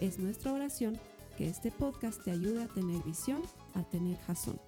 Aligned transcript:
Es 0.00 0.18
nuestra 0.18 0.52
oración 0.52 0.98
que 1.38 1.48
este 1.48 1.70
podcast 1.70 2.22
te 2.22 2.30
ayude 2.30 2.64
a 2.64 2.68
tener 2.68 3.02
visión, 3.02 3.40
a 3.72 3.82
tener 3.88 4.18
jazón. 4.18 4.60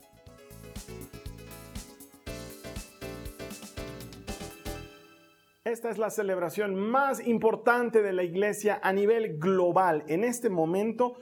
Esta 5.64 5.90
es 5.90 5.98
la 5.98 6.08
celebración 6.08 6.74
más 6.76 7.26
importante 7.26 8.00
de 8.00 8.14
la 8.14 8.22
iglesia 8.22 8.80
a 8.82 8.94
nivel 8.94 9.36
global. 9.38 10.02
En 10.08 10.24
este 10.24 10.48
momento 10.48 11.18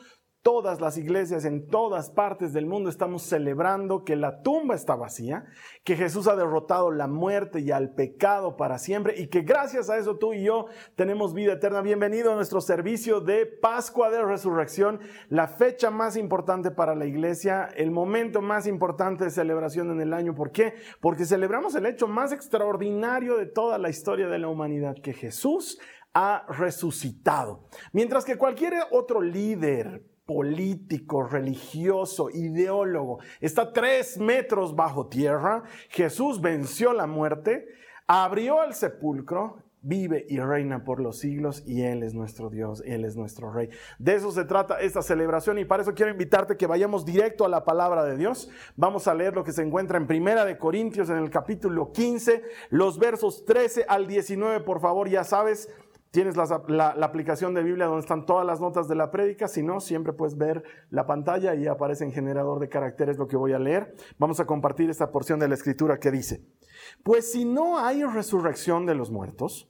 todas 0.47 0.81
las 0.81 0.97
iglesias 0.97 1.45
en 1.45 1.67
todas 1.67 2.09
partes 2.09 2.53
del 2.53 2.67
mundo 2.67 2.89
estamos 2.89 3.25
celebrando 3.25 4.05
que 4.05 4.15
la 4.15 4.43
tumba 4.43 4.77
está 4.77 4.95
vacía, 4.95 5.45
que 5.83 5.97
Jesús 5.97 6.29
ha 6.29 6.37
derrotado 6.37 6.93
la 6.93 7.09
muerte 7.09 7.59
y 7.59 7.73
al 7.73 7.97
pecado 7.97 8.57
para 8.57 8.79
siempre 8.79 9.21
y 9.21 9.27
que 9.27 9.41
gracias 9.41 9.91
a 9.91 9.97
eso 9.97 10.19
tú 10.19 10.35
y 10.35 10.45
yo 10.45 10.67
tenemos 10.95 11.35
vida 11.35 11.55
eterna. 11.55 11.81
Bienvenido 11.81 12.31
a 12.31 12.37
nuestro 12.37 12.61
servicio 12.61 13.21
de 13.21 13.45
Pascua 13.45 14.09
de 14.09 14.25
Resurrección, 14.25 15.01
la 15.31 15.49
fecha 15.49 15.91
más 15.91 16.17
importante 16.17 16.71
para 16.71 16.95
la 16.95 17.07
iglesia, 17.07 17.69
el 17.77 17.91
momento 17.91 18.41
más 18.41 18.69
importante 18.69 19.25
de 19.25 19.31
celebración 19.31 19.91
en 19.91 20.01
el 20.01 20.13
año. 20.13 20.37
¿Por 20.37 20.53
qué? 20.53 20.75
Porque 21.01 21.25
celebramos 21.25 21.75
el 21.75 21.87
hecho 21.87 22.07
más 22.07 22.31
extraordinario 22.31 23.37
de 23.37 23.47
toda 23.47 23.79
la 23.79 23.91
historia 23.91 24.29
de 24.29 24.39
la 24.39 24.47
humanidad, 24.47 24.95
que 25.03 25.13
Jesús 25.13 25.81
ha 26.15 26.47
resucitado. 26.51 27.67
Mientras 27.93 28.25
que 28.25 28.39
cualquier 28.39 28.75
otro 28.93 29.21
líder, 29.21 30.05
político, 30.27 31.23
religioso, 31.23 32.29
ideólogo, 32.31 33.21
está 33.41 33.73
tres 33.73 34.19
metros 34.19 34.75
bajo 34.75 35.07
tierra. 35.07 35.63
Jesús 35.89 36.41
venció 36.41 36.93
la 36.93 37.07
muerte, 37.07 37.69
abrió 38.09 38.65
el 38.65 38.75
sepulcro, 38.75 39.63
vive 39.83 40.27
y 40.29 40.41
reina 40.41 40.83
por 40.83 40.99
los 40.99 41.21
siglos 41.21 41.63
y 41.65 41.83
Él 41.83 42.03
es 42.03 42.13
nuestro 42.13 42.51
Dios, 42.51 42.83
Él 42.85 43.05
es 43.05 43.17
nuestro 43.17 43.53
Rey. 43.53 43.71
De 44.01 44.17
eso 44.17 44.33
se 44.33 44.45
trata 44.45 44.81
esta 44.81 45.01
celebración 45.01 45.61
y 45.61 45.65
para 45.65 45.85
eso 45.85 45.95
quiero 45.95 46.11
invitarte 46.11 46.57
que 46.57 46.67
vayamos 46.67 47.05
directo 47.05 47.45
a 47.45 47.49
la 47.49 47.65
palabra 47.65 48.05
de 48.05 48.17
Dios. 48.17 48.51
Vamos 48.75 49.07
a 49.07 49.15
leer 49.15 49.35
lo 49.35 49.45
que 49.45 49.53
se 49.53 49.63
encuentra 49.63 49.97
en 49.97 50.09
Primera 50.09 50.45
de 50.45 50.59
Corintios 50.59 51.09
en 51.09 51.19
el 51.19 51.31
capítulo 51.31 51.93
15, 51.93 52.43
los 52.71 52.99
versos 52.99 53.45
13 53.45 53.85
al 53.89 54.09
19, 54.09 54.61
por 54.65 54.81
favor, 54.81 55.09
ya 55.09 55.23
sabes 55.23 55.69
Tienes 56.11 56.37
la, 56.37 56.89
aplicación 57.03 57.53
de 57.53 57.63
Biblia 57.63 57.87
donde 57.87 58.01
están 58.01 58.25
todas 58.25 58.47
las 58.47 58.61
notas 58.61 58.89
de 58.89 58.95
la 58.95 59.11
prédica. 59.11 59.49
Si 59.49 59.63
no, 59.63 59.81
siempre 59.81 60.13
puedes 60.13 60.37
ver 60.37 60.63
la 60.91 61.07
pantalla 61.07 61.55
y 61.55 61.67
aparece 61.67 62.05
en 62.05 62.13
generador 62.13 62.59
de 62.59 62.69
caracteres 62.69 63.19
lo 63.19 63.29
que 63.29 63.37
voy 63.37 63.53
a 63.53 63.59
leer. 63.59 63.95
Vamos 64.19 64.41
a 64.41 64.47
compartir 64.47 64.89
esta 64.89 65.11
porción 65.11 65.39
de 65.39 65.49
la 65.49 65.55
escritura 65.55 65.99
que 65.99 66.11
dice, 66.11 66.47
pues 67.03 67.31
si 67.33 67.45
no 67.45 67.79
hay 67.79 68.03
resurrección 68.05 68.87
de 68.87 68.95
los 68.95 69.11
muertos, 69.11 69.69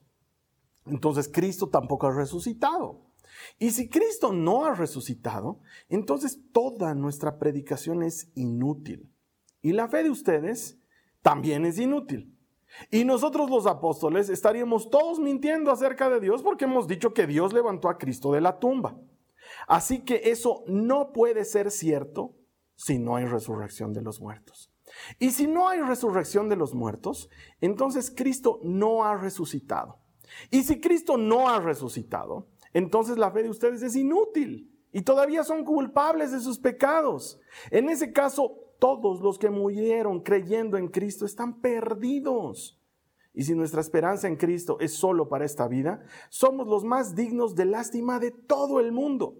entonces 0.87 1.28
Cristo 1.33 1.69
tampoco 1.69 2.06
ha 2.06 2.15
resucitado. 2.15 3.06
Y 3.59 3.71
si 3.71 3.89
Cristo 3.89 4.33
no 4.33 4.67
ha 4.67 4.75
resucitado, 4.75 5.60
entonces 5.89 6.41
toda 6.53 6.94
nuestra 6.94 7.39
predicación 7.39 8.03
es 8.03 8.31
inútil. 8.34 9.12
Y 9.62 9.72
la 9.72 9.89
fe 9.89 10.03
de 10.05 10.10
ustedes 10.10 10.78
también 11.22 11.65
es 11.65 11.78
inútil. 11.78 12.35
Y 12.91 13.04
nosotros 13.04 13.50
los 13.50 13.66
apóstoles 13.66 14.28
estaríamos 14.28 14.91
todos 14.91 15.19
mintiendo 15.19 15.70
acerca 15.70 16.09
de 16.09 16.20
Dios 16.20 16.42
porque 16.42 16.64
hemos 16.64 16.87
dicho 16.87 17.14
que 17.14 17.26
Dios 17.26 17.53
levantó 17.53 17.88
a 17.88 17.98
Cristo 17.98 18.32
de 18.32 18.41
la 18.41 18.59
tumba. 18.59 18.97
Así 19.66 20.04
que 20.04 20.22
eso 20.25 20.64
no 20.66 21.12
puede 21.12 21.44
ser 21.44 21.70
cierto 21.70 22.34
si 22.75 22.98
no 22.98 23.16
hay 23.16 23.25
resurrección 23.25 23.92
de 23.92 24.03
los 24.03 24.20
muertos. 24.20 24.72
Y 25.19 25.31
si 25.31 25.47
no 25.47 25.69
hay 25.69 25.81
resurrección 25.81 26.48
de 26.48 26.56
los 26.56 26.75
muertos, 26.75 27.28
entonces 27.60 28.12
Cristo 28.15 28.60
no 28.62 29.04
ha 29.04 29.16
resucitado. 29.16 29.98
Y 30.50 30.62
si 30.62 30.81
Cristo 30.81 31.16
no 31.16 31.48
ha 31.48 31.60
resucitado, 31.60 32.48
entonces 32.72 33.19
la 33.19 33.31
fe 33.31 33.42
de 33.42 33.50
ustedes 33.50 33.82
es 33.82 33.97
inútil 33.97 34.72
y 34.92 35.03
todavía 35.03 35.44
son 35.44 35.65
culpables 35.65 36.32
de 36.32 36.41
sus 36.41 36.59
pecados. 36.59 37.41
En 37.70 37.88
ese 37.88 38.12
caso, 38.12 38.66
todos 38.78 39.20
los 39.20 39.38
que 39.38 39.50
murieron 39.50 40.20
creyendo 40.20 40.76
en 40.76 40.88
Cristo 40.88 41.25
están 41.25 41.60
perdidos. 41.60 42.81
Y 43.34 43.44
si 43.44 43.54
nuestra 43.54 43.81
esperanza 43.81 44.28
en 44.28 44.37
Cristo 44.37 44.78
es 44.81 44.94
solo 44.94 45.28
para 45.28 45.44
esta 45.44 45.69
vida, 45.69 46.03
somos 46.31 46.66
los 46.66 46.84
más 46.84 47.15
dignos 47.15 47.54
de 47.54 47.66
lástima 47.66 48.19
de 48.19 48.31
todo 48.31 48.81
el 48.81 48.92
mundo. 48.92 49.36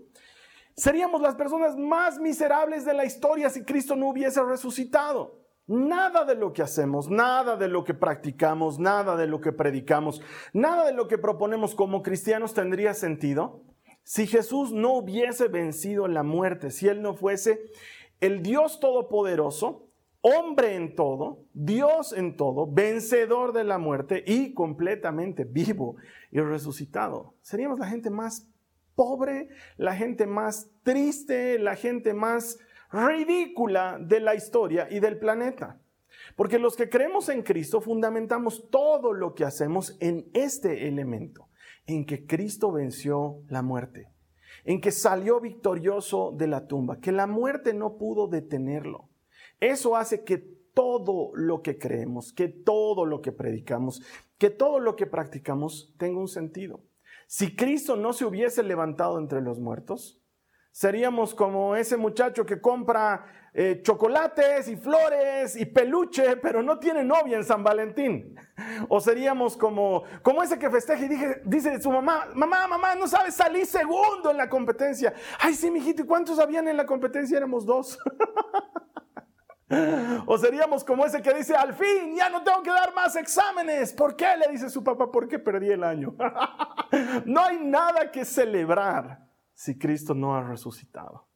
Seríamos 0.76 1.22
las 1.22 1.34
personas 1.34 1.76
más 1.76 2.19
miserables 2.19 2.84
de 2.84 2.92
la 2.92 3.06
historia 3.06 3.48
si 3.48 3.64
Cristo 3.64 3.96
no 3.96 4.10
hubiese 4.10 4.42
resucitado. 4.42 5.41
Nada 5.66 6.25
de 6.25 6.34
lo 6.34 6.52
que 6.52 6.62
hacemos, 6.62 7.08
nada 7.08 7.56
de 7.56 7.69
lo 7.69 7.82
que 7.82 7.94
practicamos, 7.94 8.78
nada 8.78 9.16
de 9.16 9.26
lo 9.26 9.41
que 9.41 9.52
predicamos, 9.52 10.20
nada 10.52 10.84
de 10.84 10.92
lo 10.92 11.08
que 11.08 11.19
proponemos 11.19 11.75
como 11.75 12.02
cristianos 12.02 12.54
tendría 12.54 12.92
sentido 12.94 13.62
si 14.06 14.28
Jesús 14.28 14.70
no 14.70 14.92
hubiese 14.92 15.48
vencido 15.48 16.06
la 16.06 16.22
muerte, 16.22 16.70
si 16.70 16.86
Él 16.86 17.02
no 17.02 17.16
fuese 17.16 17.72
el 18.21 18.43
Dios 18.43 18.81
Todopoderoso, 18.81 19.88
hombre 20.21 20.75
en 20.75 20.94
todo, 20.94 21.44
Dios 21.53 22.12
en 22.12 22.37
todo, 22.37 22.66
vencedor 22.66 23.53
de 23.53 23.65
la 23.65 23.78
muerte 23.78 24.25
y 24.27 24.54
completamente 24.54 25.44
vivo 25.44 25.97
y 26.31 26.41
resucitado. 26.41 27.34
Seríamos 27.43 27.78
la 27.78 27.87
gente 27.87 28.10
más 28.10 28.49
pobre, 28.94 29.49
la 29.76 29.94
gente 29.94 30.26
más 30.26 30.71
triste, 30.82 31.59
la 31.59 31.76
gente 31.76 32.15
más 32.15 32.59
ridícula 32.91 33.99
de 34.00 34.21
la 34.21 34.34
historia 34.34 34.88
y 34.91 35.00
del 35.00 35.19
planeta. 35.19 35.81
Porque 36.34 36.59
los 36.59 36.76
que 36.76 36.88
creemos 36.88 37.28
en 37.28 37.43
Cristo 37.43 37.81
fundamentamos 37.81 38.69
todo 38.71 39.12
lo 39.12 39.34
que 39.34 39.44
hacemos 39.44 39.97
en 40.00 40.28
este 40.32 40.88
elemento, 40.88 41.49
en 41.87 42.06
que 42.06 42.26
Cristo 42.26 42.72
venció 42.72 43.43
la 43.49 43.62
muerte 43.62 44.16
en 44.66 44.81
que 44.81 44.91
salió 44.91 45.41
victorioso 45.41 46.34
de 46.37 46.49
la 46.49 46.66
tumba, 46.66 47.00
que 47.00 47.12
la 47.12 47.27
muerte 47.27 47.72
no 47.72 47.97
pudo 47.97 48.27
detenerlo. 48.27 49.09
Eso 49.60 49.97
hace 49.97 50.25
que 50.25 50.38
todo 50.75 51.31
lo 51.34 51.62
que 51.62 51.78
creemos, 51.78 52.32
que 52.32 52.49
todo 52.49 53.06
lo 53.06 53.22
que 53.22 53.32
predicamos, 53.32 54.03
que 54.37 54.50
todo 54.50 54.81
lo 54.81 54.97
que 54.97 55.06
practicamos 55.06 55.94
tenga 55.97 56.21
un 56.21 56.28
sentido. 56.28 56.82
Si 57.28 57.56
Cristo 57.56 57.97
no 57.97 58.12
se 58.12 58.25
hubiese 58.25 58.62
levantado 58.62 59.19
entre 59.19 59.41
los 59.41 59.60
muertos, 59.60 60.21
seríamos 60.72 61.34
como 61.34 61.76
ese 61.76 61.97
muchacho 61.97 62.44
que 62.44 62.60
compra 62.60 63.45
eh, 63.59 63.81
chocolates 63.83 64.69
y 64.69 64.77
flores 64.77 65.56
y 65.56 65.65
peluche, 65.65 66.37
pero 66.37 66.62
no 66.62 66.78
tiene 66.78 67.03
novia 67.03 67.39
en 67.39 67.44
San 67.44 67.65
Valentín. 67.65 68.37
O 68.91 69.00
seríamos 69.00 69.56
como, 69.56 70.05
como 70.22 70.43
ese 70.43 70.59
que 70.59 70.69
festeja 70.69 71.03
y 71.03 71.09
dije, 71.09 71.41
dice 71.43 71.81
su 71.81 71.91
mamá, 71.91 72.27
mamá, 72.34 72.67
mamá, 72.67 72.94
no 72.94 73.09
sabes, 73.09 73.34
salí 73.34 73.65
segundo 73.65 74.31
en 74.31 74.37
la 74.37 74.50
competencia. 74.50 75.15
Ay, 75.41 75.55
sí, 75.55 75.71
mijito, 75.71 76.03
¿y 76.03 76.06
cuántos 76.06 76.39
habían 76.39 76.69
en 76.69 76.77
la 76.77 76.84
competencia? 76.84 77.39
Éramos 77.39 77.65
dos. 77.65 77.99
O 80.27 80.38
seríamos 80.38 80.84
como 80.84 81.05
ese 81.05 81.21
que 81.21 81.34
dice, 81.34 81.56
al 81.56 81.75
fin, 81.75 82.15
ya 82.15 82.28
no 82.28 82.44
tengo 82.44 82.62
que 82.62 82.71
dar 82.71 82.94
más 82.94 83.17
exámenes. 83.17 83.93
¿Por 83.93 84.14
qué? 84.14 84.37
Le 84.37 84.52
dice 84.52 84.70
su 84.70 84.85
papá, 84.85 85.11
porque 85.11 85.41
perdí 85.41 85.73
el 85.73 85.82
año. 85.82 86.14
no 87.26 87.41
hay 87.41 87.59
nada 87.59 88.12
que 88.12 88.25
celebrar 88.25 89.26
si 89.55 89.76
Cristo 89.76 90.14
no 90.14 90.37
ha 90.37 90.44
resucitado. 90.44 91.26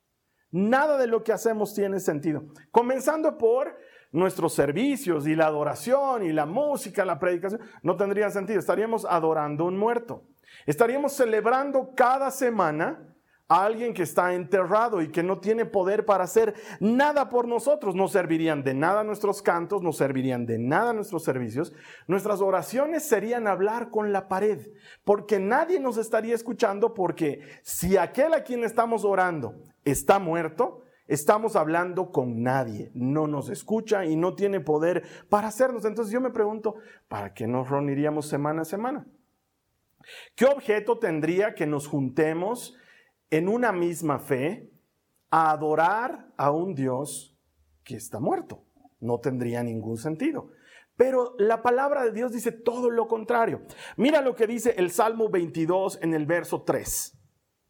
Nada 0.50 0.99
de 0.99 1.06
lo 1.06 1.23
que 1.23 1.32
hacemos 1.32 1.75
tiene 1.75 2.00
sentido. 2.00 2.44
Comenzando 2.70 3.38
por 3.38 3.76
nuestros 4.12 4.55
servicios 4.55 5.26
y 5.26 5.37
la 5.37 5.47
adoración 5.47 6.25
y 6.25 6.32
la 6.32 6.47
música, 6.47 7.05
la 7.05 7.19
predicación, 7.19 7.61
no 7.82 7.97
tendría 7.97 8.31
sentido. 8.31 8.58
Estaríamos 8.58 9.05
adorando 9.05 9.67
un 9.67 9.76
muerto. 9.76 10.25
Estaríamos 10.67 11.12
celebrando 11.12 11.93
cada 11.94 12.31
semana 12.31 13.09
a 13.50 13.64
alguien 13.64 13.93
que 13.93 14.05
está 14.05 14.32
enterrado 14.32 15.02
y 15.02 15.08
que 15.08 15.25
no 15.25 15.41
tiene 15.41 15.67
poder 15.67 16.05
para 16.05 16.23
hacer 16.23 16.55
nada 16.79 17.29
por 17.29 17.49
nosotros. 17.49 17.97
No 17.97 18.06
servirían 18.06 18.62
de 18.62 18.75
nada 18.75 19.02
nuestros 19.02 19.43
cantos, 19.43 19.82
no 19.82 19.93
servirían 19.93 20.47
de 20.47 20.61
nada 20.61 20.93
nuestros 20.93 21.25
servicios. 21.25 21.73
Nuestras 22.06 22.41
oraciones 22.41 23.02
serían 23.02 23.49
hablar 23.49 23.91
con 23.91 24.12
la 24.12 24.29
pared, 24.29 24.69
porque 25.02 25.41
nadie 25.41 25.81
nos 25.81 25.97
estaría 25.97 26.37
escuchando, 26.37 26.94
porque 26.94 27.41
si 27.62 27.97
aquel 27.97 28.35
a 28.35 28.44
quien 28.44 28.62
estamos 28.62 29.05
orando 29.05 29.56
está 29.85 30.20
muerto, 30.20 30.85
estamos 31.08 31.56
hablando 31.56 32.12
con 32.12 32.44
nadie, 32.44 32.93
no 32.94 33.26
nos 33.26 33.49
escucha 33.49 34.05
y 34.05 34.14
no 34.14 34.37
tiene 34.37 34.61
poder 34.61 35.02
para 35.29 35.49
hacernos. 35.49 35.85
Entonces 35.85 36.12
yo 36.12 36.20
me 36.20 36.31
pregunto, 36.31 36.76
¿para 37.08 37.35
qué 37.35 37.49
nos 37.49 37.69
reuniríamos 37.69 38.29
semana 38.29 38.62
a 38.62 38.64
semana? 38.64 39.08
¿Qué 40.37 40.44
objeto 40.44 41.00
tendría 41.00 41.52
que 41.56 41.67
nos 41.67 41.88
juntemos? 41.88 42.76
En 43.30 43.48
una 43.48 43.72
misma 43.72 44.18
fe 44.18 44.70
a 45.30 45.50
adorar 45.52 46.32
a 46.36 46.50
un 46.50 46.74
Dios 46.74 47.38
que 47.84 47.96
está 47.96 48.20
muerto. 48.20 48.64
No 49.00 49.18
tendría 49.20 49.62
ningún 49.62 49.96
sentido. 49.96 50.50
Pero 50.96 51.34
la 51.38 51.62
palabra 51.62 52.04
de 52.04 52.12
Dios 52.12 52.32
dice 52.32 52.52
todo 52.52 52.90
lo 52.90 53.08
contrario. 53.08 53.62
Mira 53.96 54.20
lo 54.20 54.34
que 54.34 54.46
dice 54.46 54.74
el 54.76 54.90
Salmo 54.90 55.30
22 55.30 55.98
en 56.02 56.12
el 56.12 56.26
verso 56.26 56.62
3. 56.62 57.18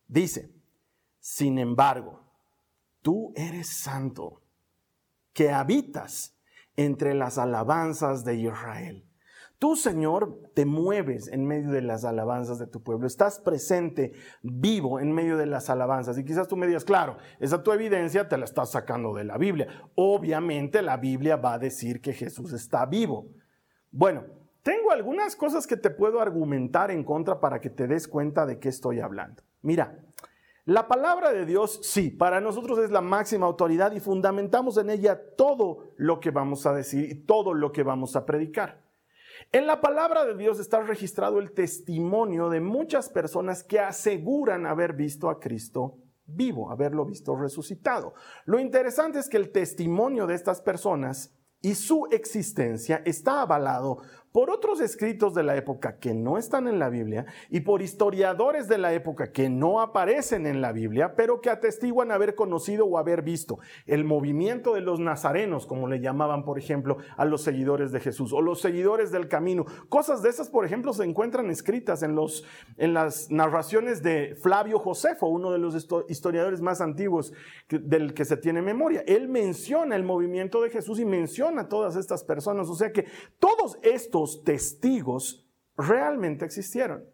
Dice, 0.09 0.53
sin 1.21 1.59
embargo, 1.59 2.25
tú 3.03 3.33
eres 3.37 3.69
santo, 3.69 4.43
que 5.33 5.51
habitas 5.51 6.37
entre 6.75 7.15
las 7.15 7.39
alabanzas 7.39 8.25
de 8.25 8.37
Israel. 8.37 9.10
Tú, 9.61 9.77
Señor, 9.77 10.39
te 10.55 10.65
mueves 10.65 11.29
en 11.29 11.45
medio 11.45 11.71
de 11.71 11.83
las 11.83 12.07
alabanzas 12.07 12.59
de 12.59 12.67
tu 12.67 12.83
pueblo. 12.83 13.07
Estás 13.07 13.39
presente, 13.39 14.15
vivo 14.41 15.01
en 15.01 15.13
medio 15.13 15.37
de 15.37 15.45
las 15.45 15.69
alabanzas. 15.69 16.17
Y 16.17 16.25
quizás 16.25 16.49
tú 16.49 16.57
me 16.57 16.67
digas, 16.67 16.83
claro, 16.83 17.19
esa 17.41 17.63
tu 17.63 17.71
evidencia 17.71 18.27
te 18.27 18.39
la 18.39 18.47
estás 18.47 18.71
sacando 18.71 19.13
de 19.13 19.25
la 19.25 19.37
Biblia. 19.37 19.69
Obviamente 19.97 20.81
la 20.81 20.97
Biblia 20.97 21.37
va 21.37 21.53
a 21.53 21.59
decir 21.59 22.01
que 22.01 22.15
Jesús 22.15 22.55
está 22.55 22.87
vivo. 22.87 23.27
Bueno, 23.91 24.25
tengo 24.63 24.93
algunas 24.93 25.37
cosas 25.37 25.67
que 25.67 25.77
te 25.77 25.91
puedo 25.91 26.23
argumentar 26.23 26.91
en 26.91 27.05
contra 27.05 27.39
para 27.39 27.61
que 27.61 27.69
te 27.69 27.87
des 27.87 28.09
cuenta 28.09 28.47
de 28.47 28.59
qué 28.59 28.71
estoy 28.71 29.01
hablando. 29.01 29.43
Mira, 29.61 29.99
la 30.65 30.89
palabra 30.89 31.35
de 31.35 31.45
Dios, 31.45 31.81
sí, 31.83 32.09
para 32.09 32.41
nosotros 32.41 32.79
es 32.79 32.91
la 32.91 33.03
máxima 33.03 33.45
autoridad 33.45 33.93
y 33.93 34.01
fundamentamos 34.01 34.79
en 34.79 34.89
ella 34.89 35.21
todo 35.37 35.91
lo 35.99 36.19
que 36.19 36.31
vamos 36.31 36.65
a 36.65 36.73
decir 36.73 37.11
y 37.11 37.15
todo 37.15 37.53
lo 37.53 37.73
que 37.73 37.83
vamos 37.83 38.17
a 38.17 38.25
predicar. 38.25 38.89
En 39.53 39.67
la 39.67 39.81
palabra 39.81 40.25
de 40.25 40.37
Dios 40.37 40.61
está 40.61 40.81
registrado 40.83 41.39
el 41.39 41.53
testimonio 41.53 42.49
de 42.49 42.61
muchas 42.61 43.09
personas 43.09 43.63
que 43.65 43.81
aseguran 43.81 44.67
haber 44.67 44.95
visto 44.95 45.29
a 45.29 45.41
Cristo 45.41 45.99
vivo, 46.27 46.71
haberlo 46.71 47.05
visto 47.05 47.35
resucitado. 47.37 48.15
Lo 48.45 48.61
interesante 48.61 49.19
es 49.19 49.29
que 49.29 49.37
el 49.37 49.51
testimonio 49.51 50.27
de 50.27 50.35
estas 50.35 50.61
personas 50.61 51.35
y 51.61 51.75
su 51.75 52.07
existencia 52.11 53.03
está 53.05 53.43
avalado 53.43 53.99
por 54.33 54.51
otros 54.51 54.81
escritos 54.81 55.35
de 55.35 55.43
la 55.43 55.57
época 55.57 55.99
que 55.99 56.15
no 56.15 56.39
están 56.39 56.69
en 56.69 56.79
la 56.79 56.89
Biblia 56.89 57.27
y 57.49 57.61
por 57.61 57.83
historiadores 57.83 58.69
de 58.69 58.79
la 58.79 58.93
época 58.93 59.33
que 59.33 59.49
no 59.49 59.81
aparecen 59.81 60.47
en 60.47 60.61
la 60.61 60.73
Biblia, 60.73 61.15
pero 61.17 61.41
que 61.41 61.51
atestiguan 61.51 62.13
haber 62.13 62.35
conocido 62.35 62.87
o 62.87 62.99
haber 62.99 63.23
visto 63.23 63.59
el 63.87 64.05
movimiento 64.05 64.75
de 64.75 64.83
los 64.83 65.01
nazarenos, 65.01 65.67
como 65.67 65.89
le 65.89 66.01
llamaban, 66.01 66.45
por 66.45 66.59
ejemplo, 66.59 66.99
a 67.17 67.25
los 67.25 67.43
seguidores 67.43 67.91
de 67.91 68.01
Jesús, 68.01 68.33
o 68.33 68.41
los 68.41 68.61
seguidores 68.61 69.11
del 69.11 69.29
camino. 69.29 69.65
Cosas 69.89 70.23
de 70.23 70.31
esas, 70.31 70.49
por 70.49 70.65
ejemplo, 70.65 70.93
se 70.93 71.05
encuentran 71.05 71.51
escritas 71.51 72.03
en, 72.03 72.15
los, 72.15 72.45
en 72.77 72.95
las 72.95 73.31
narraciones 73.31 74.03
de 74.03 74.37
Flavio 74.41 74.79
Josefo, 74.79 75.27
uno 75.27 75.51
de 75.51 75.59
los 75.59 75.75
historiadores 76.09 76.61
más 76.61 76.81
antiguos 76.81 77.33
del 77.69 78.15
que 78.15 78.25
se 78.25 78.37
tiene 78.37 78.63
memoria. 78.63 79.03
Él 79.07 79.29
menciona 79.29 79.97
el 79.97 80.05
movimiento 80.05 80.63
de 80.63 80.71
Jesús 80.71 81.01
y 81.01 81.05
menciona 81.05 81.63
a 81.63 81.69
todas 81.69 81.97
estas 81.97 82.23
personas. 82.23 82.69
O 82.69 82.75
sea 82.75 82.93
que 82.93 83.07
todos 83.39 83.79
estos 83.83 84.20
testigos 84.45 85.47
realmente 85.77 86.45
existieron. 86.45 87.05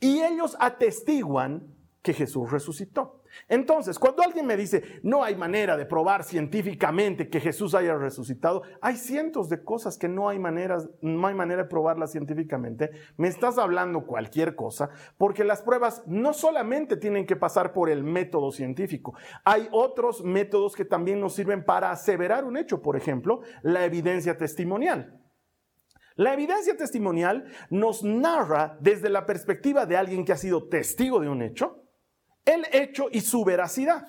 Y 0.00 0.20
ellos 0.20 0.56
atestiguan 0.60 1.74
que 2.02 2.14
Jesús 2.14 2.50
resucitó. 2.50 3.20
Entonces, 3.48 3.98
cuando 3.98 4.22
alguien 4.22 4.46
me 4.46 4.56
dice, 4.56 5.00
no 5.02 5.22
hay 5.22 5.36
manera 5.36 5.76
de 5.76 5.86
probar 5.86 6.24
científicamente 6.24 7.28
que 7.28 7.40
Jesús 7.40 7.74
haya 7.74 7.94
resucitado, 7.94 8.62
hay 8.80 8.96
cientos 8.96 9.48
de 9.48 9.62
cosas 9.62 9.98
que 9.98 10.08
no 10.08 10.28
hay, 10.28 10.38
maneras, 10.38 10.88
no 11.00 11.26
hay 11.26 11.34
manera 11.34 11.62
de 11.62 11.68
probarlas 11.68 12.12
científicamente. 12.12 12.90
Me 13.16 13.28
estás 13.28 13.58
hablando 13.58 14.06
cualquier 14.06 14.56
cosa, 14.56 14.90
porque 15.16 15.44
las 15.44 15.62
pruebas 15.62 16.02
no 16.06 16.32
solamente 16.32 16.96
tienen 16.96 17.26
que 17.26 17.36
pasar 17.36 17.72
por 17.72 17.88
el 17.88 18.02
método 18.02 18.50
científico, 18.50 19.14
hay 19.44 19.68
otros 19.70 20.24
métodos 20.24 20.74
que 20.74 20.84
también 20.84 21.20
nos 21.20 21.34
sirven 21.34 21.64
para 21.64 21.90
aseverar 21.90 22.44
un 22.44 22.56
hecho, 22.56 22.82
por 22.82 22.96
ejemplo, 22.96 23.42
la 23.62 23.84
evidencia 23.84 24.36
testimonial. 24.36 25.19
La 26.20 26.34
evidencia 26.34 26.76
testimonial 26.76 27.46
nos 27.70 28.04
narra 28.04 28.76
desde 28.78 29.08
la 29.08 29.24
perspectiva 29.24 29.86
de 29.86 29.96
alguien 29.96 30.26
que 30.26 30.32
ha 30.32 30.36
sido 30.36 30.68
testigo 30.68 31.18
de 31.18 31.30
un 31.30 31.40
hecho, 31.40 31.82
el 32.44 32.66
hecho 32.72 33.06
y 33.10 33.22
su 33.22 33.42
veracidad. 33.42 34.06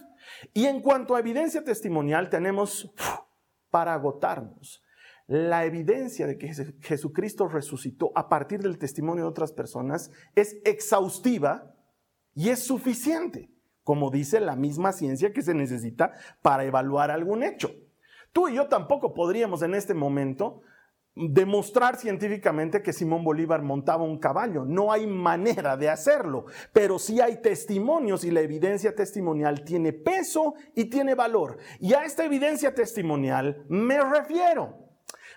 Y 0.53 0.65
en 0.65 0.81
cuanto 0.81 1.15
a 1.15 1.21
evidencia 1.21 1.63
testimonial, 1.63 2.29
tenemos 2.29 2.93
para 3.69 3.93
agotarnos 3.93 4.83
la 5.27 5.63
evidencia 5.63 6.27
de 6.27 6.37
que 6.37 6.53
Jesucristo 6.81 7.47
resucitó 7.47 8.11
a 8.13 8.27
partir 8.27 8.59
del 8.59 8.77
testimonio 8.77 9.23
de 9.23 9.29
otras 9.29 9.53
personas 9.53 10.11
es 10.35 10.57
exhaustiva 10.65 11.73
y 12.35 12.49
es 12.49 12.61
suficiente, 12.61 13.49
como 13.83 14.11
dice 14.11 14.41
la 14.41 14.57
misma 14.57 14.91
ciencia 14.91 15.31
que 15.31 15.43
se 15.43 15.53
necesita 15.53 16.11
para 16.41 16.65
evaluar 16.65 17.09
algún 17.09 17.41
hecho. 17.41 17.71
Tú 18.33 18.49
y 18.49 18.55
yo 18.55 18.67
tampoco 18.67 19.13
podríamos 19.13 19.61
en 19.61 19.75
este 19.75 19.93
momento 19.93 20.61
demostrar 21.15 21.97
científicamente 21.97 22.81
que 22.81 22.93
Simón 22.93 23.23
Bolívar 23.23 23.61
montaba 23.61 24.03
un 24.03 24.17
caballo. 24.17 24.63
No 24.65 24.91
hay 24.91 25.07
manera 25.07 25.77
de 25.77 25.89
hacerlo, 25.89 26.45
pero 26.73 26.99
sí 26.99 27.19
hay 27.19 27.41
testimonios 27.41 28.23
y 28.23 28.31
la 28.31 28.41
evidencia 28.41 28.95
testimonial 28.95 29.63
tiene 29.63 29.93
peso 29.93 30.53
y 30.75 30.85
tiene 30.85 31.15
valor. 31.15 31.57
Y 31.79 31.93
a 31.93 32.05
esta 32.05 32.25
evidencia 32.25 32.73
testimonial 32.73 33.65
me 33.67 34.01
refiero. 34.01 34.77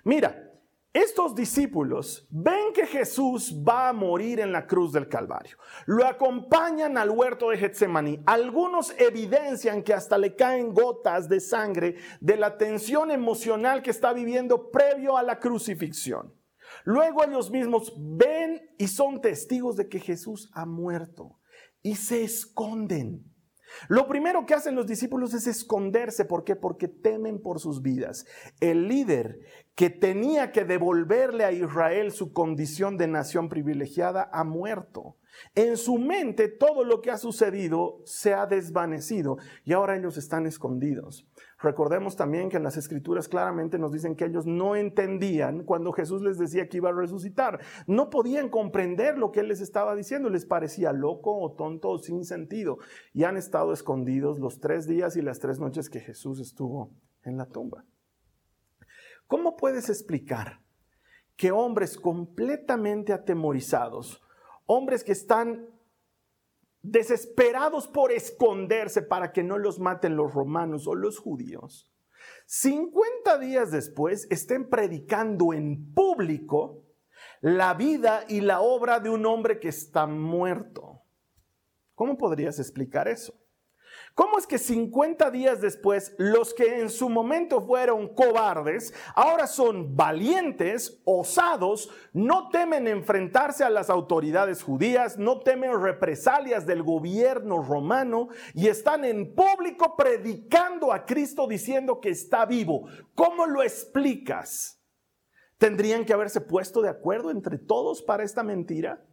Mira, 0.05 0.54
estos 0.95 1.35
discípulos 1.35 2.25
ven 2.31 2.73
que 2.73 2.87
Jesús 2.87 3.53
va 3.69 3.89
a 3.89 3.93
morir 3.93 4.39
en 4.39 4.53
la 4.53 4.65
cruz 4.65 4.93
del 4.93 5.09
Calvario. 5.09 5.59
Lo 5.87 6.07
acompañan 6.07 6.97
al 6.97 7.11
huerto 7.11 7.51
de 7.51 7.59
Getsemaní. 7.59 8.23
Algunos 8.27 8.95
evidencian 8.97 9.83
que 9.83 9.93
hasta 9.93 10.17
le 10.17 10.37
caen 10.37 10.73
gotas 10.73 11.29
de 11.29 11.41
sangre 11.41 11.97
de 12.21 12.37
la 12.37 12.57
tensión 12.57 13.11
emocional 13.11 13.83
que 13.83 13.91
está 13.91 14.13
viviendo 14.13 14.71
previo 14.71 15.17
a 15.17 15.25
la 15.25 15.41
crucifixión. 15.41 16.33
Luego 16.85 17.25
ellos 17.25 17.51
mismos 17.51 17.93
ven 17.99 18.63
y 18.79 18.87
son 18.87 19.21
testigos 19.21 19.75
de 19.77 19.89
que 19.89 19.99
Jesús 19.99 20.49
ha 20.55 20.65
muerto 20.65 21.41
y 21.83 21.97
se 21.97 22.23
esconden. 22.23 23.34
Lo 23.89 24.07
primero 24.07 24.47
que 24.47 24.55
hacen 24.55 24.75
los 24.75 24.87
discípulos 24.87 25.35
es 25.35 25.47
esconderse. 25.47 26.25
¿Por 26.25 26.45
qué? 26.45 26.57
Porque 26.57 26.89
temen 26.89 27.41
por 27.41 27.61
sus 27.61 27.83
vidas. 27.83 28.27
El 28.61 28.89
líder 28.89 29.41
que 29.75 29.91
tenía 29.91 30.53
que 30.53 30.65
devolverle 30.65 31.45
a 31.45 31.53
Israel 31.53 32.13
su 32.13 32.33
condición 32.33 32.97
de 32.97 33.09
nación 33.09 33.49
privilegiada 33.49 34.29
ha 34.33 34.45
muerto. 34.45 35.17
En 35.55 35.77
su 35.77 35.99
mente 35.99 36.49
todo 36.49 36.85
lo 36.85 37.01
que 37.01 37.11
ha 37.11 37.19
sucedido 37.19 38.01
se 38.05 38.35
ha 38.35 38.47
desvanecido 38.47 39.37
y 39.65 39.73
ahora 39.73 39.97
ellos 39.97 40.17
están 40.17 40.47
escondidos. 40.47 41.27
Recordemos 41.65 42.15
también 42.15 42.51
que 42.51 42.59
en 42.59 42.63
las 42.63 42.77
escrituras 42.77 43.27
claramente 43.27 43.79
nos 43.79 43.91
dicen 43.91 44.17
que 44.17 44.27
ellos 44.27 44.45
no 44.45 44.77
entendían 44.77 45.65
cuando 45.65 45.93
Jesús 45.93 46.21
les 46.21 46.39
decía 46.39 46.69
que 46.69 46.77
iba 46.77 46.91
a 46.91 46.93
resucitar. 46.93 47.59
No 47.87 48.11
podían 48.11 48.51
comprender 48.51 49.17
lo 49.17 49.33
que 49.33 49.41
él 49.41 49.49
les 49.49 49.63
estaba 49.63 49.97
diciendo. 49.97 50.29
Les 50.29 50.45
parecía 50.45 50.93
loco 50.93 51.35
o 51.35 51.55
tonto 51.55 51.89
o 51.89 51.99
sin 51.99 52.25
sentido. 52.25 52.77
Y 53.15 53.25
han 53.25 53.39
estado 53.39 53.73
escondidos 53.73 54.39
los 54.39 54.61
tres 54.61 54.87
días 54.87 55.17
y 55.17 55.23
las 55.23 55.39
tres 55.39 55.59
noches 55.59 55.89
que 55.89 56.01
Jesús 56.01 56.39
estuvo 56.39 56.93
en 57.23 57.39
la 57.39 57.47
tumba. 57.47 57.87
¿Cómo 59.27 59.57
puedes 59.57 59.89
explicar 59.89 60.61
que 61.37 61.51
hombres 61.51 61.97
completamente 61.97 63.15
atemorizados, 63.15 64.23
hombres 64.67 65.03
que 65.03 65.13
están 65.13 65.67
desesperados 66.85 67.89
por 67.89 68.13
esconderse 68.13 69.03
para 69.03 69.33
que 69.33 69.43
no 69.43 69.59
los 69.59 69.81
maten 69.81 70.17
los 70.17 70.33
romanos 70.33 70.87
o 70.87 70.95
los 70.95 71.19
judíos, 71.19 71.91
50 72.47 73.39
días 73.39 73.71
después 73.71 74.27
estén 74.31 74.69
predicando 74.69 75.53
en 75.53 75.93
público 75.95 76.85
la 77.41 77.75
vida 77.75 78.25
y 78.29 78.41
la 78.41 78.61
obra 78.61 79.01
de 79.01 79.09
un 79.09 79.25
hombre 79.27 79.59
que 79.59 79.69
está 79.69 80.07
muerto. 80.07 81.03
¿Cómo 81.95 82.19
podrías 82.19 82.59
explicar 82.59 83.09
eso? 83.09 83.35
¿Cómo 84.15 84.39
es 84.39 84.47
que 84.47 84.59
50 84.59 85.33
días 85.33 85.61
después 85.61 86.15
los 86.19 86.55
que 86.55 86.79
en 86.79 86.89
su 86.89 87.09
momento 87.09 87.61
fueron 87.61 88.15
cobardes, 88.15 88.95
ahora 89.17 89.49
son 89.49 89.97
valientes, 89.97 91.01
osados, 91.05 91.91
no 92.13 92.49
temen 92.51 92.87
enfrentarse 92.87 93.65
a 93.65 93.71
las 93.71 93.91
autoridades 93.91 94.63
judías, 94.63 95.19
no 95.19 95.41
temen 95.41 95.83
represalias 95.83 96.65
del 96.65 96.85
gobierno 96.85 97.61
romano 97.61 98.29
y 98.55 98.69
están 98.69 99.05
en 99.05 99.35
público 99.35 99.97
predicando 99.97 100.93
a 100.93 101.07
Cristo 101.07 101.49
diciendo 101.49 102.01
que 102.01 102.11
está 102.11 102.47
vivo? 102.47 102.87
¿Cómo 103.17 103.47
lo 103.47 103.65
explicas? 103.65 104.81
¿Tendrían 105.59 106.05
que 106.05 106.13
haberse 106.13 106.41
puesto 106.41 106.83
de 106.83 106.89
acuerdo 106.89 107.33
entre 107.33 107.59
todos 107.59 108.01
para 108.01 108.23
esta 108.23 108.45
mentira? 108.45 109.05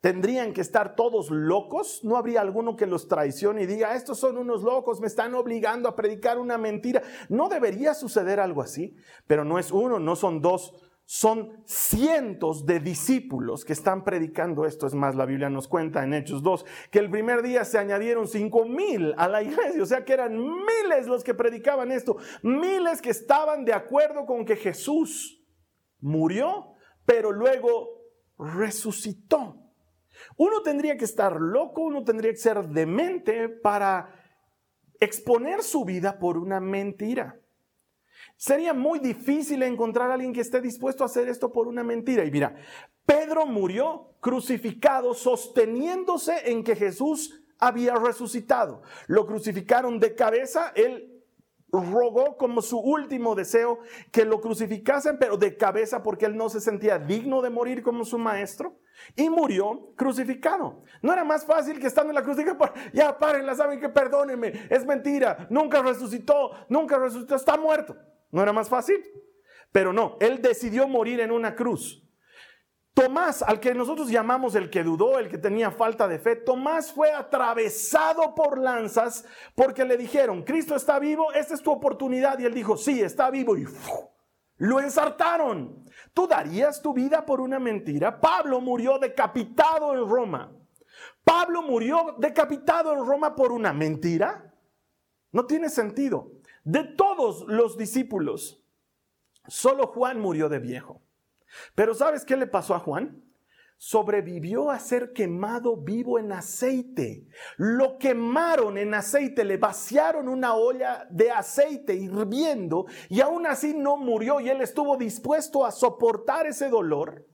¿Tendrían 0.00 0.52
que 0.52 0.60
estar 0.60 0.94
todos 0.94 1.30
locos? 1.30 2.00
¿No 2.04 2.16
habría 2.16 2.40
alguno 2.40 2.76
que 2.76 2.86
los 2.86 3.08
traicione 3.08 3.62
y 3.62 3.66
diga, 3.66 3.94
estos 3.94 4.18
son 4.18 4.38
unos 4.38 4.62
locos, 4.62 5.00
me 5.00 5.06
están 5.06 5.34
obligando 5.34 5.88
a 5.88 5.96
predicar 5.96 6.38
una 6.38 6.58
mentira? 6.58 7.02
No 7.28 7.48
debería 7.48 7.94
suceder 7.94 8.40
algo 8.40 8.62
así, 8.62 8.96
pero 9.26 9.44
no 9.44 9.58
es 9.58 9.72
uno, 9.72 9.98
no 9.98 10.14
son 10.16 10.40
dos, 10.40 10.74
son 11.04 11.62
cientos 11.64 12.66
de 12.66 12.80
discípulos 12.80 13.64
que 13.64 13.72
están 13.72 14.04
predicando 14.04 14.66
esto. 14.66 14.86
Es 14.86 14.94
más, 14.94 15.14
la 15.14 15.24
Biblia 15.24 15.48
nos 15.48 15.66
cuenta 15.66 16.04
en 16.04 16.12
Hechos 16.12 16.42
2 16.42 16.66
que 16.90 16.98
el 16.98 17.10
primer 17.10 17.42
día 17.42 17.64
se 17.64 17.78
añadieron 17.78 18.28
cinco 18.28 18.66
mil 18.66 19.14
a 19.16 19.26
la 19.26 19.42
iglesia, 19.42 19.82
o 19.82 19.86
sea 19.86 20.04
que 20.04 20.12
eran 20.12 20.38
miles 20.38 21.06
los 21.06 21.24
que 21.24 21.32
predicaban 21.32 21.92
esto, 21.92 22.18
miles 22.42 23.00
que 23.00 23.08
estaban 23.08 23.64
de 23.64 23.72
acuerdo 23.72 24.26
con 24.26 24.44
que 24.44 24.56
Jesús 24.56 25.42
murió, 25.98 26.74
pero 27.06 27.32
luego 27.32 28.02
resucitó. 28.38 29.67
Uno 30.38 30.62
tendría 30.62 30.96
que 30.96 31.04
estar 31.04 31.40
loco, 31.40 31.82
uno 31.82 32.04
tendría 32.04 32.30
que 32.30 32.38
ser 32.38 32.68
demente 32.68 33.48
para 33.48 34.14
exponer 35.00 35.62
su 35.62 35.84
vida 35.84 36.18
por 36.18 36.38
una 36.38 36.60
mentira. 36.60 37.40
Sería 38.36 38.72
muy 38.72 39.00
difícil 39.00 39.64
encontrar 39.64 40.10
a 40.10 40.14
alguien 40.14 40.32
que 40.32 40.40
esté 40.40 40.60
dispuesto 40.60 41.02
a 41.02 41.06
hacer 41.06 41.28
esto 41.28 41.52
por 41.52 41.66
una 41.66 41.82
mentira. 41.82 42.24
Y 42.24 42.30
mira, 42.30 42.54
Pedro 43.04 43.46
murió 43.46 44.14
crucificado 44.20 45.12
sosteniéndose 45.12 46.52
en 46.52 46.62
que 46.62 46.76
Jesús 46.76 47.42
había 47.58 47.96
resucitado. 47.96 48.82
Lo 49.08 49.26
crucificaron 49.26 49.98
de 49.98 50.14
cabeza, 50.14 50.72
él 50.76 51.24
rogó 51.72 52.36
como 52.36 52.62
su 52.62 52.78
último 52.78 53.34
deseo 53.34 53.80
que 54.12 54.24
lo 54.24 54.40
crucificasen, 54.40 55.18
pero 55.18 55.36
de 55.36 55.56
cabeza 55.56 56.04
porque 56.04 56.26
él 56.26 56.36
no 56.36 56.48
se 56.48 56.60
sentía 56.60 57.00
digno 57.00 57.42
de 57.42 57.50
morir 57.50 57.82
como 57.82 58.04
su 58.04 58.18
maestro. 58.18 58.78
Y 59.16 59.30
murió 59.30 59.92
crucificado. 59.96 60.82
No 61.02 61.12
era 61.12 61.24
más 61.24 61.44
fácil 61.44 61.78
que 61.78 61.86
estando 61.86 62.10
en 62.10 62.16
la 62.16 62.22
cruz, 62.22 62.36
diga, 62.36 62.56
ya 62.92 63.18
párenla, 63.18 63.54
saben 63.54 63.80
que 63.80 63.88
perdónenme, 63.88 64.66
es 64.70 64.84
mentira, 64.84 65.46
nunca 65.50 65.82
resucitó, 65.82 66.52
nunca 66.68 66.98
resucitó, 66.98 67.36
está 67.36 67.56
muerto. 67.56 67.96
¿No 68.30 68.42
era 68.42 68.52
más 68.52 68.68
fácil? 68.68 69.02
Pero 69.72 69.92
no, 69.92 70.16
él 70.20 70.42
decidió 70.42 70.88
morir 70.88 71.20
en 71.20 71.30
una 71.30 71.54
cruz. 71.54 72.04
Tomás, 72.98 73.42
al 73.42 73.60
que 73.60 73.74
nosotros 73.74 74.10
llamamos 74.10 74.56
el 74.56 74.70
que 74.70 74.82
dudó, 74.82 75.20
el 75.20 75.28
que 75.28 75.38
tenía 75.38 75.70
falta 75.70 76.08
de 76.08 76.18
fe, 76.18 76.34
Tomás 76.34 76.90
fue 76.90 77.12
atravesado 77.12 78.34
por 78.34 78.58
lanzas 78.58 79.24
porque 79.54 79.84
le 79.84 79.96
dijeron, 79.96 80.42
Cristo 80.42 80.74
está 80.74 80.98
vivo, 80.98 81.32
esta 81.32 81.54
es 81.54 81.62
tu 81.62 81.70
oportunidad. 81.70 82.40
Y 82.40 82.46
él 82.46 82.54
dijo, 82.54 82.76
sí, 82.76 83.00
está 83.00 83.30
vivo. 83.30 83.56
Y 83.56 83.66
lo 84.58 84.80
ensartaron. 84.80 85.84
¿Tú 86.12 86.26
darías 86.26 86.82
tu 86.82 86.92
vida 86.92 87.24
por 87.24 87.40
una 87.40 87.58
mentira? 87.58 88.20
Pablo 88.20 88.60
murió 88.60 88.98
decapitado 88.98 89.94
en 89.94 90.08
Roma. 90.08 90.52
Pablo 91.24 91.62
murió 91.62 92.16
decapitado 92.18 92.92
en 92.92 93.06
Roma 93.06 93.34
por 93.34 93.52
una 93.52 93.72
mentira. 93.72 94.54
No 95.32 95.46
tiene 95.46 95.68
sentido. 95.68 96.32
De 96.64 96.84
todos 96.84 97.44
los 97.46 97.78
discípulos, 97.78 98.62
solo 99.46 99.86
Juan 99.86 100.20
murió 100.20 100.48
de 100.48 100.58
viejo. 100.58 101.00
Pero 101.74 101.94
¿sabes 101.94 102.24
qué 102.24 102.36
le 102.36 102.46
pasó 102.46 102.74
a 102.74 102.80
Juan? 102.80 103.22
Sobrevivió 103.80 104.72
a 104.72 104.80
ser 104.80 105.12
quemado 105.12 105.76
vivo 105.76 106.18
en 106.18 106.32
aceite. 106.32 107.28
Lo 107.56 107.96
quemaron 107.96 108.76
en 108.76 108.92
aceite, 108.92 109.44
le 109.44 109.56
vaciaron 109.56 110.28
una 110.28 110.54
olla 110.54 111.06
de 111.10 111.30
aceite 111.30 111.94
hirviendo 111.94 112.86
y 113.08 113.20
aún 113.20 113.46
así 113.46 113.74
no 113.74 113.96
murió 113.96 114.40
y 114.40 114.48
él 114.48 114.60
estuvo 114.62 114.96
dispuesto 114.96 115.64
a 115.64 115.70
soportar 115.70 116.48
ese 116.48 116.68
dolor 116.68 117.24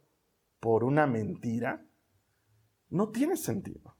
por 0.60 0.84
una 0.84 1.06
mentira. 1.06 1.86
No 2.90 3.08
tiene 3.08 3.38
sentido. 3.38 3.96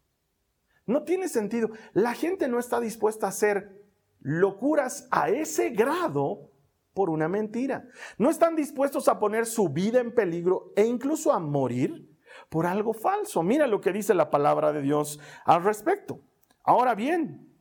No 0.84 1.02
tiene 1.04 1.28
sentido. 1.28 1.70
La 1.94 2.12
gente 2.12 2.46
no 2.46 2.58
está 2.58 2.78
dispuesta 2.78 3.26
a 3.26 3.32
ser 3.32 3.82
locuras 4.20 5.08
a 5.10 5.30
ese 5.30 5.70
grado 5.70 6.50
por 6.92 7.08
una 7.08 7.26
mentira. 7.26 7.88
No 8.18 8.28
están 8.28 8.54
dispuestos 8.54 9.08
a 9.08 9.18
poner 9.18 9.46
su 9.46 9.70
vida 9.70 10.00
en 10.00 10.14
peligro 10.14 10.74
e 10.76 10.84
incluso 10.84 11.32
a 11.32 11.38
morir 11.38 12.13
por 12.54 12.68
algo 12.68 12.92
falso. 12.94 13.42
Mira 13.42 13.66
lo 13.66 13.80
que 13.80 13.92
dice 13.92 14.14
la 14.14 14.30
palabra 14.30 14.72
de 14.72 14.80
Dios 14.80 15.18
al 15.44 15.64
respecto. 15.64 16.20
Ahora 16.62 16.94
bien, 16.94 17.52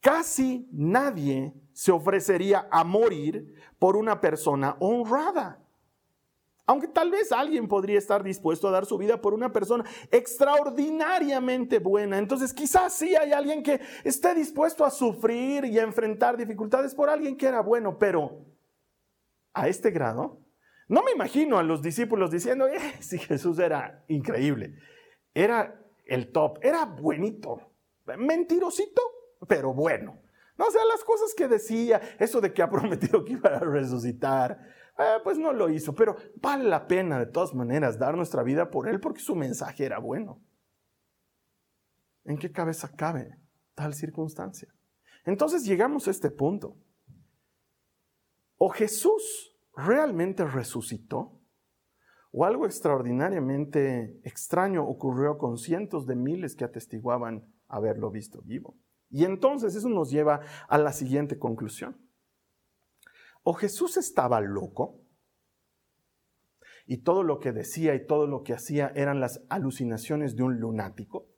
casi 0.00 0.68
nadie 0.72 1.54
se 1.72 1.92
ofrecería 1.92 2.66
a 2.72 2.82
morir 2.82 3.54
por 3.78 3.96
una 3.96 4.20
persona 4.20 4.74
honrada. 4.80 5.60
Aunque 6.66 6.88
tal 6.88 7.12
vez 7.12 7.30
alguien 7.30 7.68
podría 7.68 7.98
estar 7.98 8.24
dispuesto 8.24 8.66
a 8.66 8.72
dar 8.72 8.84
su 8.84 8.98
vida 8.98 9.20
por 9.20 9.32
una 9.32 9.52
persona 9.52 9.84
extraordinariamente 10.10 11.78
buena. 11.78 12.18
Entonces 12.18 12.52
quizás 12.52 12.94
sí 12.94 13.14
hay 13.14 13.30
alguien 13.30 13.62
que 13.62 13.80
esté 14.02 14.34
dispuesto 14.34 14.84
a 14.84 14.90
sufrir 14.90 15.66
y 15.66 15.78
a 15.78 15.84
enfrentar 15.84 16.36
dificultades 16.36 16.96
por 16.96 17.08
alguien 17.08 17.36
que 17.36 17.46
era 17.46 17.60
bueno, 17.60 17.96
pero 17.96 18.44
a 19.54 19.68
este 19.68 19.92
grado, 19.92 20.40
no 20.88 21.02
me 21.02 21.12
imagino 21.12 21.58
a 21.58 21.62
los 21.62 21.82
discípulos 21.82 22.30
diciendo, 22.30 22.68
eh, 22.68 22.96
si 23.00 23.18
Jesús 23.18 23.58
era 23.58 24.04
increíble, 24.08 24.78
era 25.34 25.82
el 26.04 26.30
top, 26.30 26.58
era 26.62 26.84
buenito, 26.84 27.72
mentirosito, 28.16 29.02
pero 29.48 29.74
bueno. 29.74 30.22
No, 30.56 30.66
o 30.66 30.70
sea, 30.70 30.84
las 30.84 31.04
cosas 31.04 31.34
que 31.34 31.48
decía, 31.48 32.00
eso 32.18 32.40
de 32.40 32.52
que 32.52 32.62
ha 32.62 32.70
prometido 32.70 33.24
que 33.24 33.34
iba 33.34 33.50
a 33.50 33.60
resucitar, 33.60 34.58
eh, 34.98 35.18
pues 35.22 35.38
no 35.38 35.52
lo 35.52 35.68
hizo, 35.68 35.94
pero 35.94 36.16
vale 36.36 36.64
la 36.64 36.86
pena 36.86 37.18
de 37.18 37.26
todas 37.26 37.54
maneras 37.54 37.98
dar 37.98 38.16
nuestra 38.16 38.42
vida 38.42 38.70
por 38.70 38.88
él 38.88 39.00
porque 39.00 39.20
su 39.20 39.34
mensaje 39.34 39.84
era 39.84 39.98
bueno. 39.98 40.40
¿En 42.24 42.38
qué 42.38 42.50
cabeza 42.50 42.90
cabe 42.96 43.38
tal 43.74 43.94
circunstancia? 43.94 44.68
Entonces 45.24 45.64
llegamos 45.64 46.08
a 46.08 46.10
este 46.10 46.30
punto. 46.30 46.76
O 48.56 48.70
Jesús 48.70 49.55
realmente 49.76 50.44
resucitó, 50.44 51.40
o 52.32 52.44
algo 52.44 52.66
extraordinariamente 52.66 54.20
extraño 54.24 54.86
ocurrió 54.86 55.38
con 55.38 55.58
cientos 55.58 56.06
de 56.06 56.16
miles 56.16 56.56
que 56.56 56.64
atestiguaban 56.64 57.50
haberlo 57.68 58.10
visto 58.10 58.42
vivo. 58.42 58.76
Y 59.08 59.24
entonces 59.24 59.74
eso 59.74 59.88
nos 59.88 60.10
lleva 60.10 60.40
a 60.68 60.78
la 60.78 60.92
siguiente 60.92 61.38
conclusión. 61.38 61.96
O 63.42 63.54
Jesús 63.54 63.96
estaba 63.96 64.40
loco 64.40 65.00
y 66.86 66.98
todo 66.98 67.22
lo 67.22 67.38
que 67.38 67.52
decía 67.52 67.94
y 67.94 68.06
todo 68.06 68.26
lo 68.26 68.42
que 68.42 68.54
hacía 68.54 68.92
eran 68.94 69.20
las 69.20 69.44
alucinaciones 69.48 70.36
de 70.36 70.42
un 70.42 70.58
lunático. 70.58 71.28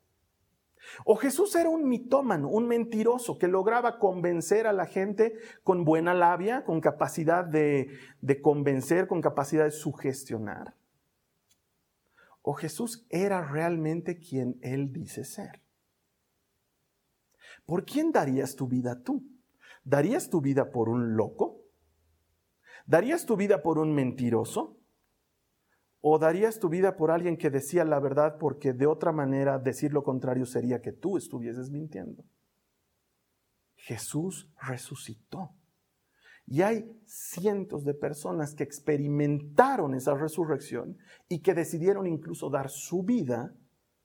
O 1.05 1.15
Jesús 1.15 1.55
era 1.55 1.69
un 1.69 1.87
mitómano, 1.87 2.49
un 2.49 2.67
mentiroso 2.67 3.37
que 3.37 3.47
lograba 3.47 3.99
convencer 3.99 4.67
a 4.67 4.73
la 4.73 4.85
gente 4.85 5.37
con 5.63 5.83
buena 5.83 6.13
labia, 6.13 6.63
con 6.63 6.81
capacidad 6.81 7.43
de, 7.45 7.89
de 8.21 8.41
convencer, 8.41 9.07
con 9.07 9.21
capacidad 9.21 9.65
de 9.65 9.71
sugestionar. 9.71 10.75
O 12.41 12.53
Jesús 12.53 13.05
era 13.09 13.41
realmente 13.41 14.19
quien 14.19 14.57
Él 14.61 14.91
dice 14.91 15.23
ser. 15.23 15.61
¿Por 17.65 17.85
quién 17.85 18.11
darías 18.11 18.55
tu 18.55 18.67
vida 18.67 19.03
tú? 19.03 19.23
¿Darías 19.83 20.29
tu 20.29 20.41
vida 20.41 20.71
por 20.71 20.89
un 20.89 21.15
loco? 21.15 21.61
¿Darías 22.85 23.25
tu 23.25 23.35
vida 23.35 23.61
por 23.61 23.77
un 23.77 23.93
mentiroso? 23.93 24.78
¿O 26.01 26.17
darías 26.17 26.59
tu 26.59 26.69
vida 26.69 26.95
por 26.95 27.11
alguien 27.11 27.37
que 27.37 27.49
decía 27.49 27.83
la 27.83 27.99
verdad 27.99 28.37
porque 28.39 28.73
de 28.73 28.87
otra 28.87 29.11
manera 29.11 29.59
decir 29.59 29.91
lo 29.91 30.03
contrario 30.03 30.45
sería 30.45 30.81
que 30.81 30.93
tú 30.93 31.17
estuvieses 31.17 31.69
mintiendo? 31.71 32.23
Jesús 33.75 34.49
resucitó. 34.61 35.55
Y 36.45 36.61
hay 36.63 36.89
cientos 37.05 37.83
de 37.83 37.93
personas 37.93 38.55
que 38.55 38.63
experimentaron 38.63 39.93
esa 39.93 40.15
resurrección 40.15 40.97
y 41.27 41.41
que 41.41 41.53
decidieron 41.53 42.07
incluso 42.07 42.49
dar 42.49 42.69
su 42.69 43.03
vida 43.03 43.53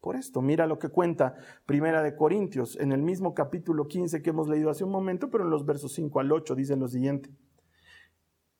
por 0.00 0.16
esto. 0.16 0.42
Mira 0.42 0.66
lo 0.66 0.78
que 0.78 0.90
cuenta 0.90 1.36
Primera 1.64 2.02
de 2.02 2.14
Corintios 2.14 2.76
en 2.78 2.92
el 2.92 3.02
mismo 3.02 3.32
capítulo 3.32 3.86
15 3.86 4.20
que 4.20 4.30
hemos 4.30 4.48
leído 4.48 4.68
hace 4.68 4.84
un 4.84 4.90
momento, 4.90 5.30
pero 5.30 5.44
en 5.44 5.50
los 5.50 5.64
versos 5.64 5.94
5 5.94 6.20
al 6.20 6.32
8 6.32 6.54
dicen 6.54 6.80
lo 6.80 6.88
siguiente. 6.88 7.30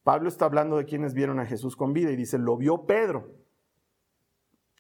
Pablo 0.05 0.29
está 0.29 0.45
hablando 0.45 0.77
de 0.77 0.85
quienes 0.85 1.15
vieron 1.15 1.41
a 1.41 1.47
Jesús 1.47 1.77
con 1.77 1.95
vida 1.95 2.13
y 2.13 2.17
dice, 2.17 2.39
lo 2.39 2.57
vio 2.57 2.87
Pedro. 2.87 3.33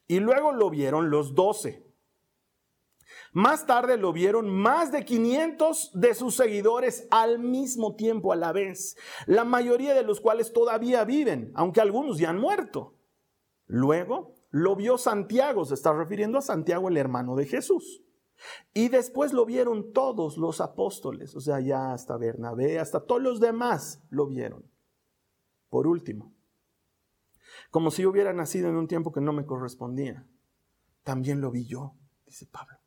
Y 0.07 0.21
luego 0.21 0.52
lo 0.52 0.69
vieron 0.69 1.11
los 1.11 1.35
doce. 1.35 1.83
Más 3.33 3.66
tarde 3.66 3.97
lo 3.97 4.12
vieron 4.12 4.49
más 4.49 4.93
de 4.93 5.04
500 5.04 5.93
de 5.95 6.14
sus 6.14 6.37
seguidores 6.37 7.09
al 7.11 7.38
mismo 7.38 7.97
tiempo, 7.97 8.33
a 8.33 8.37
la 8.37 8.52
vez, 8.52 8.97
la 9.26 9.45
mayoría 9.45 9.95
de 9.95 10.02
los 10.02 10.21
cuales 10.21 10.52
todavía 10.52 11.04
viven, 11.04 11.50
aunque 11.54 11.81
algunos 11.81 12.19
ya 12.19 12.31
han 12.31 12.38
muerto. 12.38 12.95
Luego 13.66 14.35
lo 14.50 14.76
vio 14.76 14.99
Santiago, 14.99 15.64
se 15.64 15.75
está 15.75 15.93
refiriendo 15.93 16.38
a 16.38 16.43
Santiago, 16.43 16.88
el 16.88 16.97
hermano 16.97 17.35
de 17.35 17.47
Jesús. 17.47 18.04
Y 18.75 18.88
después 18.88 19.33
lo 19.33 19.47
vieron 19.47 19.93
todos 19.93 20.37
los 20.37 20.61
apóstoles, 20.61 21.35
o 21.35 21.40
sea, 21.40 21.61
ya 21.61 21.93
hasta 21.93 22.16
Bernabé, 22.19 22.78
hasta 22.78 23.00
todos 23.00 23.23
los 23.23 23.40
demás 23.40 24.02
lo 24.11 24.26
vieron. 24.26 24.74
Por 25.75 25.88
último, 25.88 26.33
como 27.73 27.90
si 27.90 28.07
hubiera 28.07 28.33
nacido 28.33 28.69
en 28.69 28.76
un 28.76 28.87
tiempo 28.87 29.11
que 29.11 29.21
no 29.21 29.33
me 29.33 29.45
correspondía, 29.45 30.25
también 31.02 31.40
lo 31.40 31.50
vi 31.50 31.66
yo, 31.66 31.97
dice 32.25 32.47
Pablo. 32.47 32.78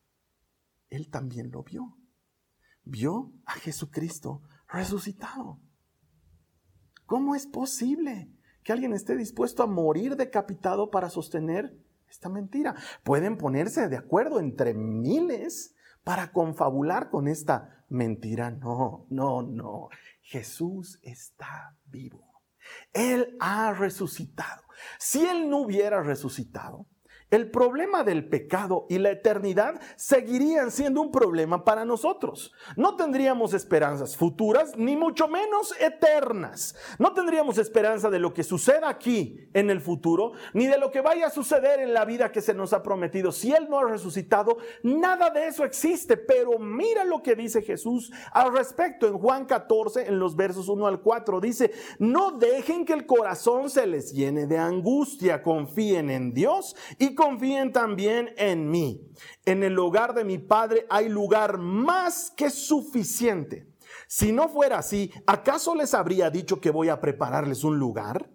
Él 0.89 1.09
también 1.09 1.51
lo 1.51 1.63
vio. 1.63 1.97
Vio 2.85 3.33
a 3.45 3.55
Jesucristo 3.55 4.41
resucitado. 4.69 5.59
¿Cómo 7.05 7.35
es 7.35 7.45
posible 7.45 8.31
que 8.63 8.71
alguien 8.71 8.93
esté 8.93 9.17
dispuesto 9.17 9.63
a 9.63 9.67
morir 9.67 10.15
decapitado 10.15 10.89
para 10.89 11.09
sostener 11.09 11.77
esta 12.09 12.29
mentira. 12.29 12.73
Pueden 13.03 13.37
ponerse 13.37 13.89
de 13.89 13.97
acuerdo 13.97 14.39
entre 14.39 14.73
miles 14.73 15.75
para 16.05 16.31
confabular 16.31 17.09
con 17.09 17.27
esta 17.27 17.83
mentira. 17.89 18.49
No, 18.49 19.05
no, 19.09 19.41
no. 19.41 19.89
Jesús 20.21 20.99
está 21.01 21.75
vivo. 21.85 22.26
Él 22.93 23.35
ha 23.39 23.73
resucitado. 23.73 24.63
Si 24.99 25.25
Él 25.25 25.49
no 25.49 25.59
hubiera 25.59 26.01
resucitado, 26.01 26.87
el 27.29 27.51
problema 27.51 28.03
del 28.03 28.29
pecado 28.29 28.85
y 28.89 28.99
la 28.99 29.11
eternidad 29.11 29.81
seguirían 29.97 30.71
siendo 30.71 31.01
un 31.01 31.11
problema 31.11 31.65
para 31.65 31.83
nosotros. 31.83 32.53
No 32.77 32.95
tendríamos 32.95 33.53
esperanzas 33.53 34.15
futuras, 34.15 34.77
ni 34.77 34.95
mucho 34.95 35.27
menos 35.27 35.73
eternas. 35.79 36.75
No 36.99 37.13
tendríamos 37.13 37.57
esperanza 37.57 38.09
de 38.09 38.19
lo 38.19 38.33
que 38.33 38.43
suceda 38.43 38.87
aquí 38.87 39.49
en 39.53 39.69
el 39.69 39.81
futuro, 39.81 40.31
ni 40.53 40.67
de 40.67 40.77
lo 40.77 40.89
que 40.89 41.01
vaya 41.01 41.27
a 41.27 41.31
suceder 41.31 41.81
en 41.81 41.93
la 41.93 42.05
vida 42.05 42.31
que 42.31 42.41
se 42.41 42.53
nos 42.53 42.71
ha 42.71 42.81
prometido. 42.81 43.33
Si 43.33 43.51
Él 43.51 43.67
no 43.69 43.79
ha 43.79 43.85
resucitado, 43.85 44.57
nada 44.83 45.29
de 45.29 45.47
eso 45.47 45.65
existe. 45.65 46.15
Pero 46.15 46.57
mira 46.59 47.03
lo 47.03 47.21
que 47.21 47.35
dice 47.35 47.61
Jesús 47.61 48.11
al 48.31 48.53
respecto 48.53 49.05
en 49.05 49.17
Juan 49.17 49.45
14, 49.45 50.07
en 50.07 50.19
los 50.19 50.35
versos 50.35 50.69
1 50.69 50.87
al 50.87 51.01
4. 51.01 51.41
Dice, 51.41 51.71
no 51.99 52.31
dejen 52.31 52.85
que 52.85 52.93
el 52.93 53.05
corazón 53.05 53.69
se 53.69 53.85
les 53.85 54.13
llene 54.13 54.47
de 54.47 54.57
angustia, 54.57 55.43
confíen 55.43 56.09
en 56.09 56.33
Dios 56.33 56.75
y 56.97 57.16
confíen 57.17 57.73
también 57.73 58.33
en 58.37 58.69
mí. 58.69 59.11
En 59.43 59.63
el 59.63 59.77
hogar 59.77 60.13
de 60.13 60.23
mi 60.23 60.37
Padre 60.37 60.85
hay 60.89 61.09
lugar 61.09 61.57
más 61.57 62.31
que 62.31 62.49
suficiente. 62.49 63.67
Si 64.07 64.31
no 64.31 64.47
fuera 64.47 64.77
así, 64.77 65.11
¿acaso 65.25 65.75
les 65.75 65.93
habría 65.93 66.29
dicho 66.29 66.61
que 66.61 66.71
voy 66.71 66.87
a 66.87 67.01
prepararles 67.01 67.65
un 67.65 67.77
lugar? 67.77 68.31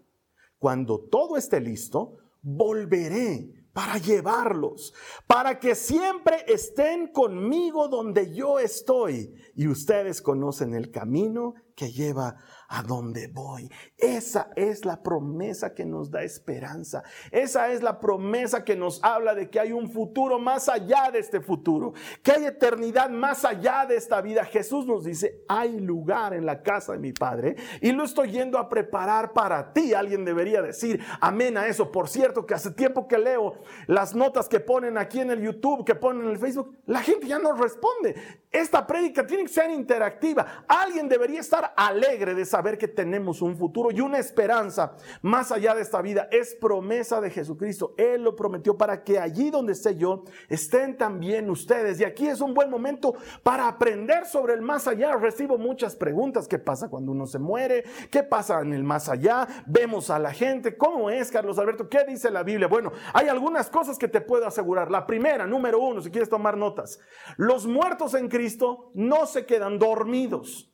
Cuando 0.59 1.01
todo 1.01 1.39
esté 1.39 1.61
listo, 1.61 2.19
volveré 2.43 3.63
para 3.73 3.97
llevarlos, 3.97 4.93
para 5.27 5.59
que 5.59 5.75
siempre 5.75 6.45
estén 6.47 7.09
conmigo 7.09 7.89
donde 7.89 8.35
yo 8.35 8.59
estoy. 8.59 9.35
Y 9.55 9.67
ustedes 9.69 10.21
conocen 10.21 10.75
el 10.75 10.91
camino 10.91 11.55
que 11.75 11.91
lleva 11.91 12.37
a 12.73 12.83
donde 12.83 13.27
voy. 13.29 13.71
Esa 13.99 14.51
es 14.57 14.87
la 14.87 15.03
promesa 15.03 15.75
que 15.75 15.85
nos 15.85 16.11
da 16.11 16.23
esperanza. 16.23 17.03
Esa 17.31 17.71
es 17.71 17.83
la 17.83 18.01
promesa 18.01 18.65
que 18.65 18.77
nos 18.77 19.05
habla 19.05 19.35
de 19.35 19.51
que 19.51 19.61
hay 19.61 19.73
un 19.73 19.91
futuro 19.91 20.39
más 20.39 20.71
allá 20.71 21.11
de 21.13 21.19
este 21.19 21.43
futuro, 21.43 21.93
que 22.23 22.33
hay 22.33 22.47
eternidad 22.47 23.11
más 23.11 23.45
allá 23.45 23.85
de 23.87 23.97
esta 23.97 24.23
vida. 24.23 24.47
Jesús 24.47 24.87
nos 24.87 25.05
dice, 25.05 25.45
hay 25.49 25.81
lugar 25.81 26.33
en 26.33 26.47
la 26.47 26.63
casa 26.63 26.93
de 26.93 26.99
mi 26.99 27.13
Padre 27.13 27.57
y 27.83 27.93
lo 27.93 28.05
estoy 28.05 28.31
yendo 28.31 28.59
a 28.59 28.71
preparar 28.71 29.35
para 29.35 29.75
ti. 29.75 29.93
Alguien 29.93 30.25
debería 30.25 30.63
decir 30.63 30.99
amén 31.21 31.59
a 31.59 31.67
eso. 31.67 31.93
Por 31.93 32.09
cierto, 32.09 32.47
que 32.47 32.55
hace 32.55 32.71
tiempo 32.71 33.07
que 33.07 33.19
leo 33.19 33.55
las 33.87 34.15
notas 34.15 34.49
que 34.49 34.61
ponen 34.61 34.97
aquí 34.97 35.21
en 35.21 35.31
el 35.31 35.43
YouTube, 35.43 35.85
que 35.85 35.95
ponen 35.95 36.25
en 36.25 36.31
el 36.31 36.39
Facebook, 36.39 36.79
la 36.87 37.03
gente 37.03 37.27
ya 37.27 37.39
no 37.39 37.53
responde. 37.53 38.15
Esta 38.51 38.87
prédica 38.87 39.27
tiene 39.27 39.45
que 39.45 39.49
ser 39.51 39.71
interactiva. 39.71 40.65
Alguien 40.69 41.09
debería 41.09 41.41
estar 41.41 41.75
alegre 41.77 42.35
de 42.35 42.45
saber 42.63 42.79
que 42.79 42.87
tenemos 42.87 43.43
un 43.43 43.57
futuro 43.57 43.91
y 43.91 44.01
una 44.01 44.19
esperanza 44.19 44.95
más 45.21 45.51
allá 45.51 45.75
de 45.75 45.83
esta 45.83 46.01
vida. 46.01 46.29
Es 46.31 46.55
promesa 46.55 47.21
de 47.21 47.29
Jesucristo. 47.29 47.93
Él 47.97 48.23
lo 48.23 48.37
prometió 48.37 48.79
para 48.79 49.03
que 49.03 49.19
allí 49.19 49.51
donde 49.51 49.73
esté 49.73 49.97
yo 49.97 50.23
estén 50.49 50.97
también 50.97 51.51
ustedes. 51.51 51.99
Y 51.99 52.05
aquí 52.05 52.29
es 52.29 52.41
un 52.41 52.55
buen 52.55 52.71
momento 52.71 53.15
para 53.43 53.67
aprender 53.67 54.27
sobre 54.27 54.55
el 54.55 54.63
más 54.63 54.87
allá. 54.87 55.17
Recibo 55.17 55.59
muchas 55.59 55.97
preguntas. 55.97 56.47
¿Qué 56.47 56.61
pasa 56.61 56.89
cuando 56.89 57.11
uno 57.11 57.27
se 57.27 57.41
muere? 57.41 57.83
¿Qué 58.13 58.23
pasa 58.23 58.61
en 58.61 58.73
el 58.73 58.85
más 58.85 59.09
allá? 59.09 59.49
Vemos 59.67 60.09
a 60.11 60.21
la 60.21 60.33
gente. 60.33 60.77
¿Cómo 60.77 61.11
es, 61.11 61.33
Carlos 61.33 61.59
Alberto? 61.59 61.89
¿Qué 61.89 62.05
dice 62.07 62.31
la 62.31 62.45
Biblia? 62.45 62.69
Bueno, 62.69 62.93
hay 63.13 63.27
algunas 63.27 63.71
cosas 63.71 63.99
que 63.99 64.07
te 64.07 64.21
puedo 64.21 64.47
asegurar. 64.47 64.89
La 64.89 65.05
primera, 65.05 65.49
número 65.49 65.81
uno, 65.81 66.01
si 66.01 66.13
quieres 66.13 66.29
tomar 66.29 66.57
notas. 66.57 67.01
Los 67.37 67.67
muertos 67.67 68.15
en 68.15 68.29
Cristo 68.29 68.93
no 68.95 69.27
se 69.27 69.47
quedan 69.47 69.81
dormidos. 69.81 70.72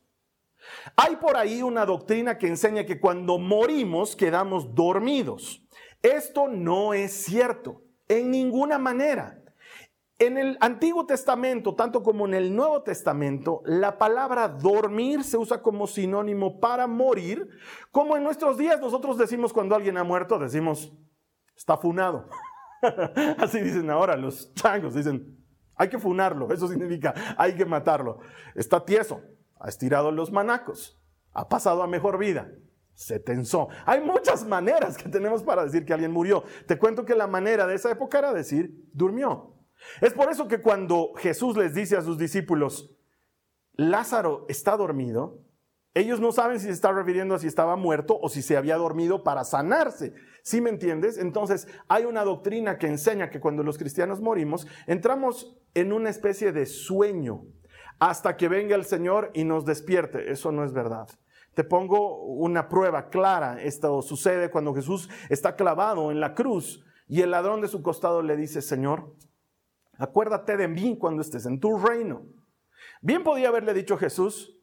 Hay 0.96 1.16
por 1.16 1.37
ahí 1.37 1.62
una 1.62 1.87
doctrina 1.87 2.38
que 2.38 2.48
enseña 2.48 2.85
que 2.85 3.00
cuando 3.00 3.38
morimos 3.38 4.16
quedamos 4.16 4.74
dormidos. 4.74 5.64
Esto 6.02 6.48
no 6.48 6.94
es 6.94 7.12
cierto, 7.12 7.83
en 8.09 8.31
ninguna 8.31 8.78
manera. 8.78 9.42
En 10.20 10.37
el 10.37 10.59
Antiguo 10.61 11.07
Testamento, 11.07 11.76
tanto 11.76 12.02
como 12.02 12.26
en 12.26 12.35
el 12.35 12.54
Nuevo 12.54 12.83
Testamento, 12.83 13.62
la 13.64 13.98
palabra 13.98 14.48
dormir 14.48 15.22
se 15.22 15.37
usa 15.37 15.62
como 15.62 15.87
sinónimo 15.87 16.59
para 16.59 16.88
morir, 16.88 17.48
como 17.92 18.16
en 18.16 18.24
nuestros 18.24 18.59
días 18.59 18.81
nosotros 18.81 19.16
decimos 19.16 19.52
cuando 19.52 19.76
alguien 19.76 19.96
ha 19.96 20.02
muerto, 20.02 20.38
decimos, 20.38 20.92
está 21.57 21.76
funado. 21.76 22.28
Así 23.38 23.61
dicen 23.61 23.90
ahora 23.90 24.16
los 24.16 24.52
changos, 24.54 24.94
dicen, 24.94 25.38
hay 25.76 25.88
que 25.88 25.98
funarlo, 26.00 26.52
eso 26.52 26.66
significa 26.66 27.14
hay 27.37 27.54
que 27.54 27.64
matarlo. 27.64 28.18
Está 28.57 28.85
tieso, 28.85 29.22
ha 29.61 29.68
estirado 29.68 30.11
los 30.12 30.33
manacos, 30.33 31.01
ha 31.33 31.49
pasado 31.49 31.83
a 31.83 31.87
mejor 31.87 32.18
vida, 32.18 32.51
se 32.94 33.21
tensó. 33.21 33.68
Hay 33.87 34.01
muchas 34.01 34.44
maneras 34.44 34.97
que 34.97 35.09
tenemos 35.09 35.42
para 35.42 35.64
decir 35.64 35.85
que 35.85 35.92
alguien 35.92 36.11
murió. 36.11 36.42
Te 36.66 36.79
cuento 36.79 37.05
que 37.05 37.14
la 37.14 37.29
manera 37.29 37.66
de 37.66 37.77
esa 37.77 37.90
época 37.90 38.18
era 38.18 38.33
decir 38.33 38.75
durmió. 38.92 39.55
Es 40.01 40.12
por 40.12 40.31
eso 40.31 40.49
que 40.49 40.61
cuando 40.61 41.12
Jesús 41.16 41.57
les 41.57 41.75
dice 41.75 41.97
a 41.97 42.03
sus 42.03 42.18
discípulos, 42.18 42.97
Lázaro 43.75 44.47
está 44.49 44.77
dormido, 44.77 45.44
ellos 45.94 46.21
no 46.21 46.33
saben 46.33 46.59
si 46.61 46.66
se 46.66 46.73
está 46.73 46.92
refiriendo 46.92 47.35
a 47.35 47.38
si 47.38 47.47
estaba 47.47 47.77
muerto 47.77 48.18
o 48.21 48.29
si 48.29 48.42
se 48.42 48.57
había 48.57 48.77
dormido 48.77 49.23
para 49.23 49.44
sanarse. 49.44 50.14
¿Sí 50.42 50.61
me 50.61 50.71
entiendes? 50.71 51.18
Entonces, 51.18 51.68
hay 51.88 52.05
una 52.05 52.25
doctrina 52.25 52.79
que 52.79 52.87
enseña 52.87 53.31
que 53.31 53.40
cuando 53.40 53.62
los 53.62 53.79
cristianos 53.79 54.21
morimos, 54.21 54.66
entramos 54.87 55.61
en 55.75 55.92
una 55.92 56.11
especie 56.11 56.53
de 56.53 56.66
sueño 56.66 57.47
hasta 57.99 58.37
que 58.37 58.49
venga 58.49 58.77
el 58.77 58.85
Señor 58.85 59.31
y 59.35 59.45
nos 59.45 59.65
despierte. 59.65 60.31
Eso 60.31 60.53
no 60.53 60.65
es 60.65 60.73
verdad. 60.73 61.09
Te 61.55 61.65
pongo 61.65 62.25
una 62.25 62.69
prueba 62.69 63.09
clara. 63.09 63.61
Esto 63.63 64.01
sucede 64.03 64.51
cuando 64.51 64.75
Jesús 64.75 65.09
está 65.29 65.57
clavado 65.57 66.11
en 66.11 66.21
la 66.21 66.35
cruz 66.35 66.85
y 67.09 67.23
el 67.23 67.31
ladrón 67.31 67.61
de 67.61 67.69
su 67.69 67.83
costado 67.83 68.23
le 68.23 68.37
dice, 68.37 68.63
Señor, 68.63 69.15
acuérdate 69.97 70.57
de 70.57 70.69
mí 70.69 70.97
cuando 70.99 71.23
estés 71.23 71.47
en 71.47 71.59
tu 71.59 71.79
reino. 71.79 72.27
Bien 73.01 73.25
podía 73.25 73.49
haberle 73.49 73.75
dicho 73.75 73.97
Jesús, 73.97 74.57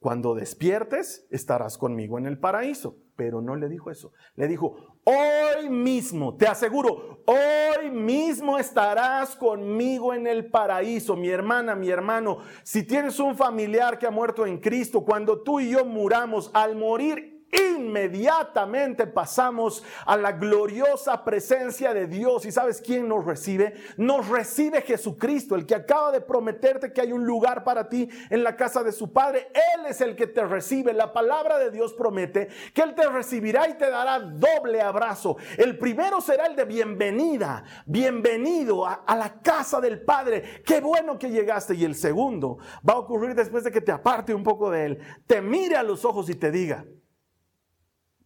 cuando 0.00 0.34
despiertes 0.34 1.26
estarás 1.30 1.76
conmigo 1.76 2.18
en 2.18 2.26
el 2.26 2.38
paraíso. 2.38 2.96
Pero 3.16 3.42
no 3.42 3.54
le 3.54 3.68
dijo 3.68 3.90
eso. 3.90 4.12
Le 4.34 4.48
dijo, 4.48 4.89
hoy 5.04 5.68
mismo, 5.68 6.36
te 6.36 6.46
aseguro, 6.46 7.22
hoy 7.26 7.90
mismo 7.90 8.58
estarás 8.58 9.36
conmigo 9.36 10.14
en 10.14 10.26
el 10.26 10.50
paraíso. 10.50 11.16
Mi 11.16 11.28
hermana, 11.28 11.74
mi 11.74 11.90
hermano, 11.90 12.38
si 12.62 12.82
tienes 12.82 13.18
un 13.18 13.36
familiar 13.36 13.98
que 13.98 14.06
ha 14.06 14.10
muerto 14.10 14.46
en 14.46 14.58
Cristo, 14.58 15.04
cuando 15.04 15.42
tú 15.42 15.60
y 15.60 15.70
yo 15.70 15.84
muramos, 15.84 16.50
al 16.54 16.76
morir 16.76 17.39
inmediatamente 17.52 19.06
pasamos 19.06 19.82
a 20.06 20.16
la 20.16 20.32
gloriosa 20.32 21.24
presencia 21.24 21.92
de 21.92 22.06
Dios. 22.06 22.44
¿Y 22.46 22.52
sabes 22.52 22.80
quién 22.80 23.08
nos 23.08 23.24
recibe? 23.24 23.74
Nos 23.96 24.28
recibe 24.28 24.82
Jesucristo, 24.82 25.56
el 25.56 25.66
que 25.66 25.74
acaba 25.74 26.12
de 26.12 26.20
prometerte 26.20 26.92
que 26.92 27.00
hay 27.00 27.12
un 27.12 27.24
lugar 27.24 27.64
para 27.64 27.88
ti 27.88 28.08
en 28.28 28.44
la 28.44 28.56
casa 28.56 28.82
de 28.82 28.92
su 28.92 29.12
Padre. 29.12 29.48
Él 29.74 29.86
es 29.86 30.00
el 30.00 30.14
que 30.14 30.26
te 30.26 30.44
recibe. 30.44 30.92
La 30.92 31.12
palabra 31.12 31.58
de 31.58 31.70
Dios 31.70 31.94
promete 31.94 32.48
que 32.72 32.82
Él 32.82 32.94
te 32.94 33.08
recibirá 33.08 33.68
y 33.68 33.74
te 33.74 33.90
dará 33.90 34.20
doble 34.20 34.80
abrazo. 34.80 35.36
El 35.56 35.78
primero 35.78 36.20
será 36.20 36.46
el 36.46 36.56
de 36.56 36.64
bienvenida, 36.64 37.64
bienvenido 37.86 38.86
a, 38.86 39.04
la 39.20 39.40
casa 39.42 39.80
del 39.80 40.02
Padre. 40.02 40.62
Qué 40.64 40.80
bueno 40.80 41.18
que 41.18 41.30
llegaste. 41.30 41.74
Y 41.74 41.84
el 41.84 41.94
segundo 41.94 42.58
va 42.88 42.94
a 42.94 42.98
ocurrir 42.98 43.34
después 43.34 43.64
de 43.64 43.70
que 43.70 43.80
te 43.80 43.92
aparte 43.92 44.34
un 44.34 44.42
poco 44.42 44.70
de 44.70 44.86
Él, 44.86 44.98
te 45.26 45.40
mire 45.40 45.76
a 45.76 45.82
los 45.82 46.04
ojos 46.04 46.30
y 46.30 46.34
te 46.34 46.50
diga, 46.50 46.84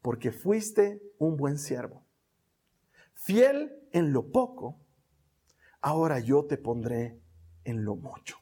porque 0.04 0.32
fuiste 0.32 1.00
un 1.16 1.34
buen 1.34 1.56
siervo. 1.56 2.04
Fiel 3.14 3.72
en 3.90 4.12
lo 4.12 4.30
poco, 4.30 4.78
ahora 5.80 6.20
yo 6.20 6.44
te 6.44 6.58
pondré 6.58 7.22
en 7.64 7.86
lo 7.86 7.96
mucho. 7.96 8.36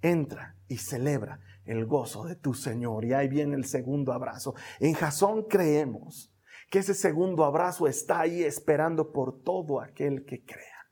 Entra 0.00 0.56
y 0.66 0.78
celebra 0.78 1.38
el 1.66 1.84
gozo 1.84 2.24
de 2.24 2.36
tu 2.36 2.54
Señor. 2.54 3.04
Y 3.04 3.12
ahí 3.12 3.28
viene 3.28 3.56
el 3.56 3.66
segundo 3.66 4.14
abrazo. 4.14 4.54
En 4.80 4.94
Jasón 4.94 5.42
creemos 5.50 6.34
que 6.70 6.78
ese 6.78 6.94
segundo 6.94 7.44
abrazo 7.44 7.86
está 7.86 8.20
ahí 8.20 8.42
esperando 8.42 9.12
por 9.12 9.42
todo 9.42 9.82
aquel 9.82 10.24
que 10.24 10.46
crea. 10.46 10.88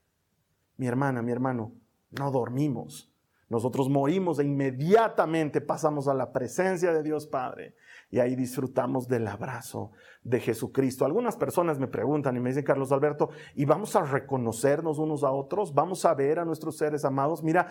Mi 0.77 0.87
hermana, 0.87 1.23
mi 1.23 1.33
hermano, 1.33 1.73
no 2.11 2.31
dormimos. 2.31 3.11
Nosotros 3.49 3.89
morimos 3.89 4.39
e 4.39 4.45
inmediatamente 4.45 5.63
pasamos 5.63 6.09
a 6.09 6.15
la 6.15 6.31
presencia 6.31 6.93
de 6.93 7.03
Dios 7.03 7.27
Padre 7.27 7.75
y 8.13 8.21
ahí 8.21 8.37
disfrutamos 8.37 9.09
del 9.09 9.27
abrazo 9.27 9.91
de 10.23 10.39
Jesucristo. 10.39 11.07
Algunas 11.07 11.35
personas 11.35 11.79
me 11.79 11.89
preguntan 11.89 12.37
y 12.37 12.41
me 12.41 12.51
dicen, 12.51 12.63
Carlos 12.63 12.93
Alberto, 12.93 13.31
¿y 13.55 13.65
vamos 13.65 13.97
a 13.97 14.03
reconocernos 14.03 14.99
unos 14.99 15.25
a 15.25 15.31
otros? 15.33 15.73
¿Vamos 15.73 16.05
a 16.05 16.13
ver 16.13 16.39
a 16.39 16.45
nuestros 16.45 16.77
seres 16.77 17.07
amados? 17.07 17.43
Mira, 17.43 17.69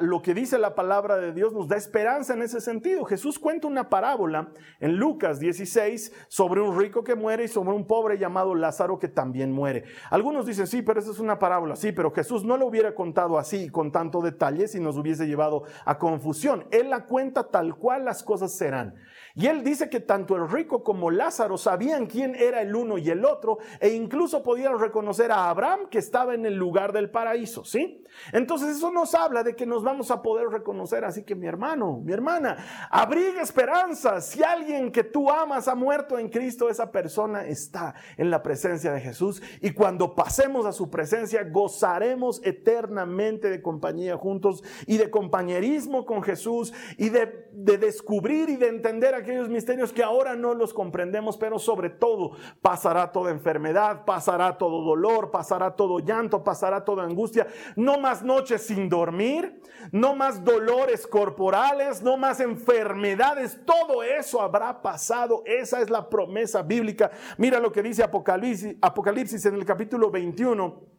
lo 0.00 0.22
que 0.22 0.32
dice 0.32 0.58
la 0.58 0.74
palabra 0.74 1.18
de 1.18 1.32
Dios 1.34 1.52
nos 1.52 1.68
da 1.68 1.76
esperanza 1.76 2.32
en 2.32 2.40
ese 2.40 2.62
sentido. 2.62 3.04
Jesús 3.04 3.38
cuenta 3.38 3.68
una 3.68 3.90
parábola 3.90 4.48
en 4.80 4.96
Lucas 4.96 5.38
16 5.38 6.12
sobre 6.28 6.62
un 6.62 6.80
rico 6.80 7.04
que 7.04 7.14
muere 7.14 7.44
y 7.44 7.48
sobre 7.48 7.76
un 7.76 7.86
pobre 7.86 8.16
llamado 8.16 8.54
Lázaro 8.54 8.98
que 8.98 9.08
también 9.08 9.52
muere. 9.52 9.84
Algunos 10.08 10.46
dicen, 10.46 10.66
sí, 10.66 10.80
pero 10.80 10.98
esa 10.98 11.10
es 11.10 11.18
una 11.18 11.38
parábola. 11.38 11.76
Sí, 11.76 11.92
pero 11.92 12.10
Jesús 12.10 12.42
no 12.42 12.56
lo 12.56 12.66
hubiera 12.66 12.94
contado 12.94 13.36
así, 13.36 13.68
con 13.68 13.92
tanto 13.92 14.22
detalle, 14.22 14.66
si 14.66 14.80
nos 14.80 14.96
hubiese 14.96 15.26
llevado 15.26 15.64
a 15.84 15.98
confusión. 15.98 16.64
Él 16.70 16.88
la 16.88 17.04
cuenta 17.04 17.50
tal 17.50 17.76
cual 17.76 18.06
las 18.06 18.22
cosas 18.22 18.50
serán. 18.50 18.94
Y 19.36 19.48
él 19.48 19.64
dice 19.64 19.90
que 19.90 19.98
tanto 19.98 20.36
el 20.36 20.48
rico 20.48 20.84
como 20.84 21.10
Lázaro 21.10 21.58
sabían 21.58 22.06
quién 22.06 22.36
era 22.36 22.62
el 22.62 22.76
uno 22.76 22.98
y 22.98 23.10
el 23.10 23.24
otro 23.24 23.58
e 23.80 23.88
incluso 23.88 24.44
podían 24.44 24.78
reconocer 24.78 25.32
a 25.32 25.50
Abraham 25.50 25.88
que 25.90 25.98
estaba 25.98 26.34
en 26.34 26.46
el 26.46 26.54
lugar 26.54 26.92
del 26.92 27.10
paraíso, 27.10 27.64
¿sí? 27.64 28.04
Entonces 28.32 28.76
eso 28.76 28.92
nos 28.92 29.12
habla 29.16 29.42
de 29.42 29.56
que 29.56 29.66
nos 29.66 29.82
vamos 29.82 30.12
a 30.12 30.22
poder 30.22 30.50
reconocer, 30.50 31.04
así 31.04 31.24
que 31.24 31.34
mi 31.34 31.48
hermano, 31.48 32.00
mi 32.04 32.12
hermana, 32.12 32.88
abriga 32.92 33.42
esperanza. 33.42 34.20
Si 34.20 34.44
alguien 34.44 34.92
que 34.92 35.02
tú 35.02 35.28
amas 35.28 35.66
ha 35.66 35.74
muerto 35.74 36.16
en 36.16 36.28
Cristo, 36.28 36.70
esa 36.70 36.92
persona 36.92 37.44
está 37.44 37.96
en 38.16 38.30
la 38.30 38.40
presencia 38.40 38.92
de 38.92 39.00
Jesús 39.00 39.42
y 39.60 39.72
cuando 39.72 40.14
pasemos 40.14 40.64
a 40.64 40.72
su 40.72 40.90
presencia 40.90 41.42
gozaremos 41.42 42.40
eternamente 42.44 43.50
de 43.50 43.60
compañía 43.60 44.16
juntos 44.16 44.62
y 44.86 44.96
de 44.96 45.10
compañerismo 45.10 46.06
con 46.06 46.22
Jesús 46.22 46.72
y 46.98 47.08
de, 47.08 47.48
de 47.52 47.78
descubrir 47.78 48.48
y 48.48 48.56
de 48.56 48.68
entender 48.68 49.23
aquellos 49.24 49.48
misterios 49.48 49.92
que 49.92 50.02
ahora 50.02 50.36
no 50.36 50.54
los 50.54 50.72
comprendemos, 50.72 51.36
pero 51.36 51.58
sobre 51.58 51.90
todo 51.90 52.32
pasará 52.62 53.10
toda 53.10 53.30
enfermedad, 53.30 54.04
pasará 54.04 54.56
todo 54.56 54.82
dolor, 54.82 55.30
pasará 55.30 55.74
todo 55.74 55.98
llanto, 55.98 56.44
pasará 56.44 56.84
toda 56.84 57.04
angustia. 57.04 57.46
No 57.74 57.98
más 57.98 58.22
noches 58.22 58.62
sin 58.62 58.88
dormir, 58.88 59.60
no 59.90 60.14
más 60.14 60.44
dolores 60.44 61.06
corporales, 61.06 62.02
no 62.02 62.16
más 62.16 62.40
enfermedades. 62.40 63.58
Todo 63.64 64.02
eso 64.02 64.40
habrá 64.40 64.80
pasado. 64.80 65.42
Esa 65.46 65.80
es 65.80 65.90
la 65.90 66.08
promesa 66.08 66.62
bíblica. 66.62 67.10
Mira 67.38 67.58
lo 67.58 67.72
que 67.72 67.82
dice 67.82 68.02
Apocalipsis, 68.02 68.76
Apocalipsis 68.80 69.44
en 69.46 69.54
el 69.54 69.64
capítulo 69.64 70.10
21 70.10 70.93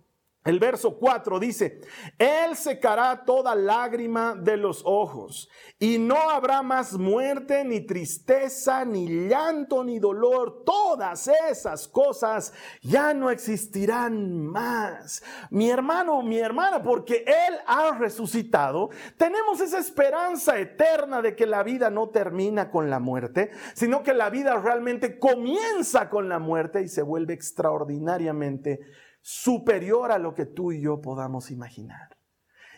el 0.46 0.60
verso 0.60 0.98
4 0.98 1.40
dice, 1.40 1.82
Él 2.20 2.56
secará 2.56 3.26
toda 3.26 3.56
lágrima 3.56 4.36
de 4.36 4.58
los 4.58 4.84
ojos 4.86 5.50
y 5.80 5.98
no 5.98 6.30
habrá 6.30 6.62
más 6.62 6.94
muerte, 6.94 7.66
ni 7.66 7.82
tristeza, 7.82 8.86
ni 8.86 9.28
llanto, 9.28 9.84
ni 9.84 9.98
dolor. 9.98 10.64
Todas 10.64 11.28
esas 11.50 11.88
cosas 11.88 12.54
ya 12.84 13.16
no 13.16 13.32
existirán 13.32 14.46
más. 14.46 15.24
Mi 15.50 15.72
hermano, 15.72 16.22
mi 16.22 16.38
hermana, 16.38 16.84
porque 16.84 17.26
Él 17.26 17.56
ha 17.66 17.98
resucitado, 17.98 18.92
tenemos 19.18 19.60
esa 19.62 19.80
esperanza 19.80 20.60
eterna 20.60 21.24
de 21.24 21.36
que 21.36 21.48
la 21.48 21.64
vida 21.64 21.90
no 21.90 22.10
termina 22.10 22.70
con 22.70 22.92
la 22.92 23.00
muerte, 23.00 23.50
sino 23.74 24.04
que 24.04 24.14
la 24.14 24.30
vida 24.30 24.60
realmente 24.60 25.18
comienza 25.18 26.08
con 26.08 26.30
la 26.30 26.38
muerte 26.38 26.84
y 26.84 26.88
se 26.88 27.02
vuelve 27.02 27.34
extraordinariamente 27.34 28.80
superior 29.28 30.12
a 30.12 30.20
lo 30.20 30.36
que 30.36 30.46
tú 30.46 30.72
y 30.72 30.82
yo 30.82 31.02
podamos 31.02 31.50
imaginar. 31.50 32.16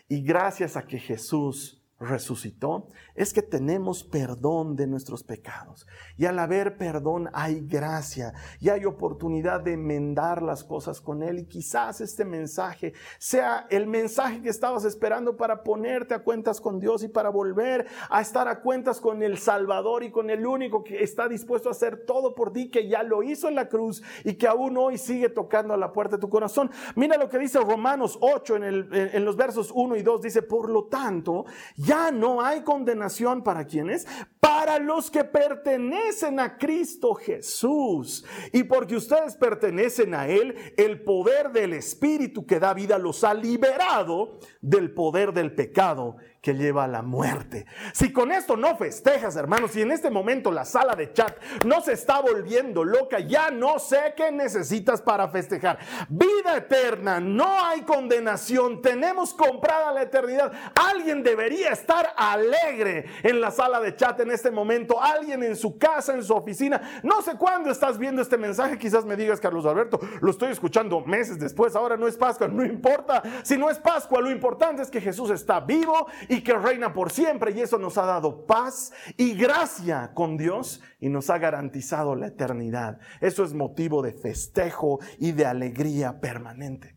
Y 0.08 0.22
gracias 0.22 0.78
a 0.78 0.86
que 0.86 0.98
Jesús 0.98 1.77
resucitó, 2.00 2.86
es 3.14 3.32
que 3.32 3.42
tenemos 3.42 4.04
perdón 4.04 4.76
de 4.76 4.86
nuestros 4.86 5.24
pecados. 5.24 5.86
Y 6.16 6.26
al 6.26 6.38
haber 6.38 6.76
perdón 6.76 7.28
hay 7.32 7.66
gracia 7.66 8.32
y 8.60 8.68
hay 8.68 8.84
oportunidad 8.84 9.60
de 9.60 9.72
enmendar 9.72 10.42
las 10.42 10.62
cosas 10.62 11.00
con 11.00 11.22
Él. 11.22 11.40
Y 11.40 11.46
quizás 11.46 12.00
este 12.00 12.24
mensaje 12.24 12.92
sea 13.18 13.66
el 13.70 13.86
mensaje 13.86 14.40
que 14.40 14.48
estabas 14.48 14.84
esperando 14.84 15.36
para 15.36 15.64
ponerte 15.64 16.14
a 16.14 16.22
cuentas 16.22 16.60
con 16.60 16.78
Dios 16.78 17.02
y 17.02 17.08
para 17.08 17.30
volver 17.30 17.86
a 18.10 18.20
estar 18.20 18.46
a 18.46 18.60
cuentas 18.60 19.00
con 19.00 19.22
el 19.22 19.38
Salvador 19.38 20.04
y 20.04 20.12
con 20.12 20.30
el 20.30 20.46
único 20.46 20.84
que 20.84 21.02
está 21.02 21.28
dispuesto 21.28 21.68
a 21.68 21.72
hacer 21.72 22.04
todo 22.06 22.34
por 22.34 22.52
ti, 22.52 22.70
que 22.70 22.88
ya 22.88 23.02
lo 23.02 23.24
hizo 23.24 23.48
en 23.48 23.56
la 23.56 23.68
cruz 23.68 24.02
y 24.24 24.34
que 24.34 24.46
aún 24.46 24.76
hoy 24.76 24.98
sigue 24.98 25.28
tocando 25.28 25.74
a 25.74 25.76
la 25.76 25.92
puerta 25.92 26.16
de 26.16 26.20
tu 26.20 26.28
corazón. 26.28 26.70
Mira 26.94 27.16
lo 27.16 27.28
que 27.28 27.38
dice 27.38 27.58
Romanos 27.58 28.18
8 28.20 28.56
en, 28.56 28.62
el, 28.62 28.88
en 28.92 29.24
los 29.24 29.36
versos 29.36 29.72
1 29.74 29.96
y 29.96 30.02
2. 30.02 30.22
Dice, 30.22 30.42
por 30.42 30.70
lo 30.70 30.84
tanto, 30.84 31.44
ya 31.88 32.10
no 32.10 32.42
hay 32.42 32.60
condenación 32.60 33.42
para 33.42 33.64
quienes, 33.64 34.06
para 34.40 34.78
los 34.78 35.10
que 35.10 35.24
pertenecen 35.24 36.38
a 36.38 36.58
Cristo 36.58 37.14
Jesús. 37.14 38.26
Y 38.52 38.64
porque 38.64 38.94
ustedes 38.94 39.36
pertenecen 39.36 40.14
a 40.14 40.28
Él, 40.28 40.54
el 40.76 41.02
poder 41.02 41.50
del 41.50 41.72
Espíritu 41.72 42.44
que 42.44 42.60
da 42.60 42.74
vida 42.74 42.98
los 42.98 43.24
ha 43.24 43.32
liberado 43.32 44.38
del 44.60 44.92
poder 44.92 45.32
del 45.32 45.54
pecado 45.54 46.16
que 46.40 46.54
lleva 46.54 46.84
a 46.84 46.88
la 46.88 47.02
muerte. 47.02 47.66
Si 47.92 48.12
con 48.12 48.30
esto 48.32 48.56
no 48.56 48.76
festejas, 48.76 49.36
hermanos, 49.36 49.72
si 49.72 49.82
en 49.82 49.90
este 49.90 50.10
momento 50.10 50.50
la 50.50 50.64
sala 50.64 50.94
de 50.94 51.12
chat 51.12 51.36
no 51.64 51.80
se 51.80 51.92
está 51.92 52.20
volviendo 52.20 52.84
loca, 52.84 53.18
ya 53.18 53.50
no 53.50 53.78
sé 53.78 54.14
qué 54.16 54.30
necesitas 54.30 55.02
para 55.02 55.28
festejar. 55.28 55.78
Vida 56.08 56.56
eterna, 56.56 57.20
no 57.20 57.64
hay 57.64 57.82
condenación, 57.82 58.82
tenemos 58.82 59.34
comprada 59.34 59.92
la 59.92 60.02
eternidad. 60.02 60.52
Alguien 60.74 61.22
debería 61.22 61.70
estar 61.70 62.14
alegre 62.16 63.06
en 63.22 63.40
la 63.40 63.50
sala 63.50 63.80
de 63.80 63.96
chat 63.96 64.20
en 64.20 64.30
este 64.30 64.50
momento, 64.50 65.02
alguien 65.02 65.42
en 65.42 65.56
su 65.56 65.76
casa, 65.78 66.14
en 66.14 66.22
su 66.22 66.34
oficina. 66.34 67.00
No 67.02 67.20
sé 67.22 67.36
cuándo 67.36 67.70
estás 67.70 67.98
viendo 67.98 68.22
este 68.22 68.38
mensaje, 68.38 68.78
quizás 68.78 69.04
me 69.04 69.16
digas, 69.16 69.40
Carlos 69.40 69.66
Alberto, 69.66 69.98
lo 70.20 70.30
estoy 70.30 70.52
escuchando 70.52 71.00
meses 71.00 71.38
después, 71.38 71.74
ahora 71.74 71.96
no 71.96 72.06
es 72.06 72.16
Pascua, 72.16 72.48
no 72.48 72.64
importa. 72.64 73.22
Si 73.42 73.56
no 73.56 73.70
es 73.70 73.78
Pascua, 73.78 74.20
lo 74.20 74.30
importante 74.30 74.82
es 74.82 74.90
que 74.90 75.00
Jesús 75.00 75.30
está 75.30 75.60
vivo 75.60 76.06
y 76.28 76.42
que 76.42 76.56
reina 76.56 76.92
por 76.92 77.10
siempre 77.10 77.52
y 77.52 77.60
eso 77.60 77.78
nos 77.78 77.98
ha 77.98 78.06
dado 78.06 78.46
paz 78.46 78.92
y 79.16 79.34
gracia 79.34 80.12
con 80.14 80.36
Dios 80.36 80.82
y 81.00 81.08
nos 81.08 81.30
ha 81.30 81.38
garantizado 81.38 82.14
la 82.14 82.28
eternidad. 82.28 83.00
Eso 83.20 83.44
es 83.44 83.54
motivo 83.54 84.02
de 84.02 84.12
festejo 84.12 84.98
y 85.18 85.32
de 85.32 85.46
alegría 85.46 86.20
permanente. 86.20 86.96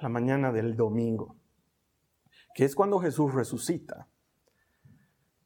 La 0.00 0.08
mañana 0.08 0.52
del 0.52 0.76
domingo, 0.76 1.36
que 2.54 2.64
es 2.64 2.74
cuando 2.74 2.98
Jesús 3.00 3.34
resucita. 3.34 4.08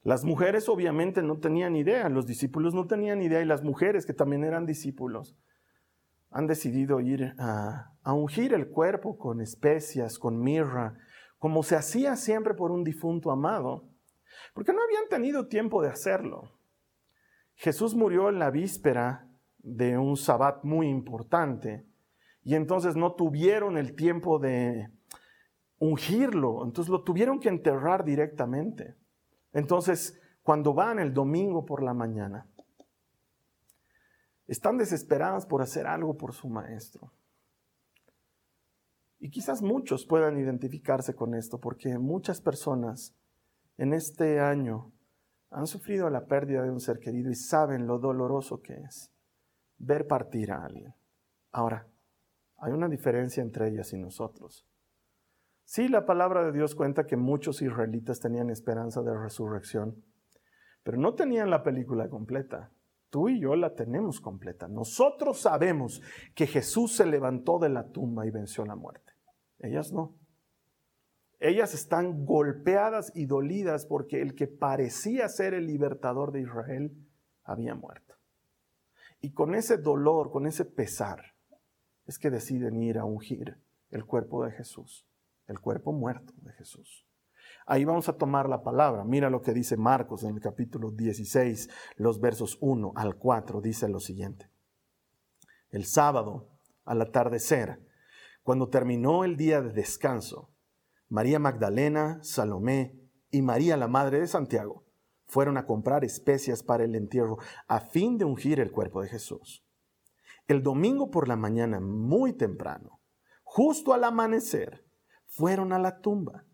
Las 0.02 0.24
mujeres 0.24 0.68
obviamente 0.68 1.22
no 1.22 1.38
tenían 1.38 1.76
idea, 1.76 2.08
los 2.10 2.26
discípulos 2.26 2.74
no 2.74 2.86
tenían 2.86 3.22
idea 3.22 3.40
y 3.40 3.46
las 3.46 3.62
mujeres 3.62 4.04
que 4.04 4.12
también 4.12 4.44
eran 4.44 4.66
discípulos 4.66 5.36
han 6.30 6.46
decidido 6.46 7.00
ir 7.00 7.34
a, 7.38 7.94
a 8.02 8.12
ungir 8.12 8.52
el 8.52 8.68
cuerpo 8.68 9.16
con 9.16 9.40
especias, 9.40 10.18
con 10.18 10.40
mirra, 10.40 10.98
como 11.44 11.62
se 11.62 11.76
hacía 11.76 12.16
siempre 12.16 12.54
por 12.54 12.70
un 12.70 12.84
difunto 12.84 13.30
amado, 13.30 13.84
porque 14.54 14.72
no 14.72 14.82
habían 14.82 15.10
tenido 15.10 15.46
tiempo 15.46 15.82
de 15.82 15.90
hacerlo. 15.90 16.58
Jesús 17.54 17.94
murió 17.94 18.30
en 18.30 18.38
la 18.38 18.50
víspera 18.50 19.28
de 19.58 19.98
un 19.98 20.16
sabbat 20.16 20.64
muy 20.64 20.88
importante 20.88 21.84
y 22.44 22.54
entonces 22.54 22.96
no 22.96 23.12
tuvieron 23.12 23.76
el 23.76 23.94
tiempo 23.94 24.38
de 24.38 24.88
ungirlo, 25.76 26.64
entonces 26.64 26.90
lo 26.90 27.02
tuvieron 27.02 27.38
que 27.40 27.50
enterrar 27.50 28.06
directamente. 28.06 28.96
Entonces, 29.52 30.18
cuando 30.42 30.72
van 30.72 30.98
el 30.98 31.12
domingo 31.12 31.66
por 31.66 31.82
la 31.82 31.92
mañana, 31.92 32.46
están 34.46 34.78
desesperadas 34.78 35.44
por 35.44 35.60
hacer 35.60 35.86
algo 35.86 36.16
por 36.16 36.32
su 36.32 36.48
maestro. 36.48 37.12
Y 39.24 39.30
quizás 39.30 39.62
muchos 39.62 40.04
puedan 40.04 40.38
identificarse 40.38 41.14
con 41.14 41.34
esto, 41.34 41.58
porque 41.58 41.96
muchas 41.96 42.42
personas 42.42 43.16
en 43.78 43.94
este 43.94 44.38
año 44.38 44.92
han 45.48 45.66
sufrido 45.66 46.10
la 46.10 46.26
pérdida 46.26 46.62
de 46.62 46.70
un 46.70 46.78
ser 46.78 46.98
querido 46.98 47.30
y 47.30 47.34
saben 47.34 47.86
lo 47.86 47.98
doloroso 47.98 48.60
que 48.60 48.74
es 48.74 49.14
ver 49.78 50.06
partir 50.06 50.52
a 50.52 50.62
alguien. 50.62 50.94
Ahora, 51.52 51.88
hay 52.58 52.74
una 52.74 52.86
diferencia 52.86 53.42
entre 53.42 53.68
ellas 53.68 53.94
y 53.94 53.98
nosotros. 53.98 54.68
Sí, 55.64 55.88
la 55.88 56.04
palabra 56.04 56.44
de 56.44 56.52
Dios 56.52 56.74
cuenta 56.74 57.06
que 57.06 57.16
muchos 57.16 57.62
israelitas 57.62 58.20
tenían 58.20 58.50
esperanza 58.50 59.00
de 59.00 59.16
resurrección, 59.16 60.04
pero 60.82 60.98
no 60.98 61.14
tenían 61.14 61.48
la 61.48 61.62
película 61.62 62.10
completa. 62.10 62.72
Tú 63.08 63.30
y 63.30 63.40
yo 63.40 63.56
la 63.56 63.74
tenemos 63.74 64.20
completa. 64.20 64.68
Nosotros 64.68 65.40
sabemos 65.40 66.02
que 66.34 66.46
Jesús 66.46 66.94
se 66.94 67.06
levantó 67.06 67.58
de 67.58 67.70
la 67.70 67.88
tumba 67.88 68.26
y 68.26 68.30
venció 68.30 68.66
la 68.66 68.76
muerte. 68.76 69.13
Ellas 69.64 69.92
no. 69.92 70.14
Ellas 71.40 71.74
están 71.74 72.24
golpeadas 72.24 73.12
y 73.14 73.26
dolidas 73.26 73.86
porque 73.86 74.20
el 74.20 74.34
que 74.34 74.46
parecía 74.46 75.28
ser 75.28 75.54
el 75.54 75.66
libertador 75.66 76.32
de 76.32 76.42
Israel 76.42 76.96
había 77.42 77.74
muerto. 77.74 78.14
Y 79.20 79.32
con 79.32 79.54
ese 79.54 79.78
dolor, 79.78 80.30
con 80.30 80.46
ese 80.46 80.64
pesar, 80.64 81.34
es 82.06 82.18
que 82.18 82.30
deciden 82.30 82.76
ir 82.82 82.98
a 82.98 83.04
ungir 83.04 83.58
el 83.90 84.04
cuerpo 84.04 84.44
de 84.44 84.52
Jesús, 84.52 85.06
el 85.46 85.60
cuerpo 85.60 85.92
muerto 85.92 86.32
de 86.42 86.52
Jesús. 86.52 87.06
Ahí 87.66 87.84
vamos 87.84 88.08
a 88.10 88.18
tomar 88.18 88.48
la 88.48 88.62
palabra. 88.62 89.04
Mira 89.04 89.30
lo 89.30 89.40
que 89.40 89.54
dice 89.54 89.78
Marcos 89.78 90.22
en 90.24 90.34
el 90.34 90.40
capítulo 90.40 90.90
16, 90.90 91.70
los 91.96 92.20
versos 92.20 92.58
1 92.60 92.92
al 92.96 93.16
4. 93.16 93.62
Dice 93.62 93.88
lo 93.88 94.00
siguiente. 94.00 94.50
El 95.70 95.86
sábado, 95.86 96.50
al 96.84 97.00
atardecer, 97.00 97.80
cuando 98.44 98.68
terminó 98.68 99.24
el 99.24 99.36
día 99.36 99.62
de 99.62 99.72
descanso, 99.72 100.50
María 101.08 101.38
Magdalena, 101.38 102.22
Salomé 102.22 102.94
y 103.30 103.40
María 103.40 103.76
la 103.78 103.88
Madre 103.88 104.20
de 104.20 104.26
Santiago 104.26 104.84
fueron 105.26 105.56
a 105.56 105.64
comprar 105.64 106.04
especias 106.04 106.62
para 106.62 106.84
el 106.84 106.94
entierro 106.94 107.38
a 107.66 107.80
fin 107.80 108.18
de 108.18 108.26
ungir 108.26 108.60
el 108.60 108.70
cuerpo 108.70 109.00
de 109.00 109.08
Jesús. 109.08 109.64
El 110.46 110.62
domingo 110.62 111.10
por 111.10 111.26
la 111.26 111.36
mañana, 111.36 111.80
muy 111.80 112.34
temprano, 112.34 113.00
justo 113.42 113.94
al 113.94 114.04
amanecer, 114.04 114.84
fueron 115.26 115.72
a 115.72 115.78
la 115.78 116.00
tumba. 116.00 116.44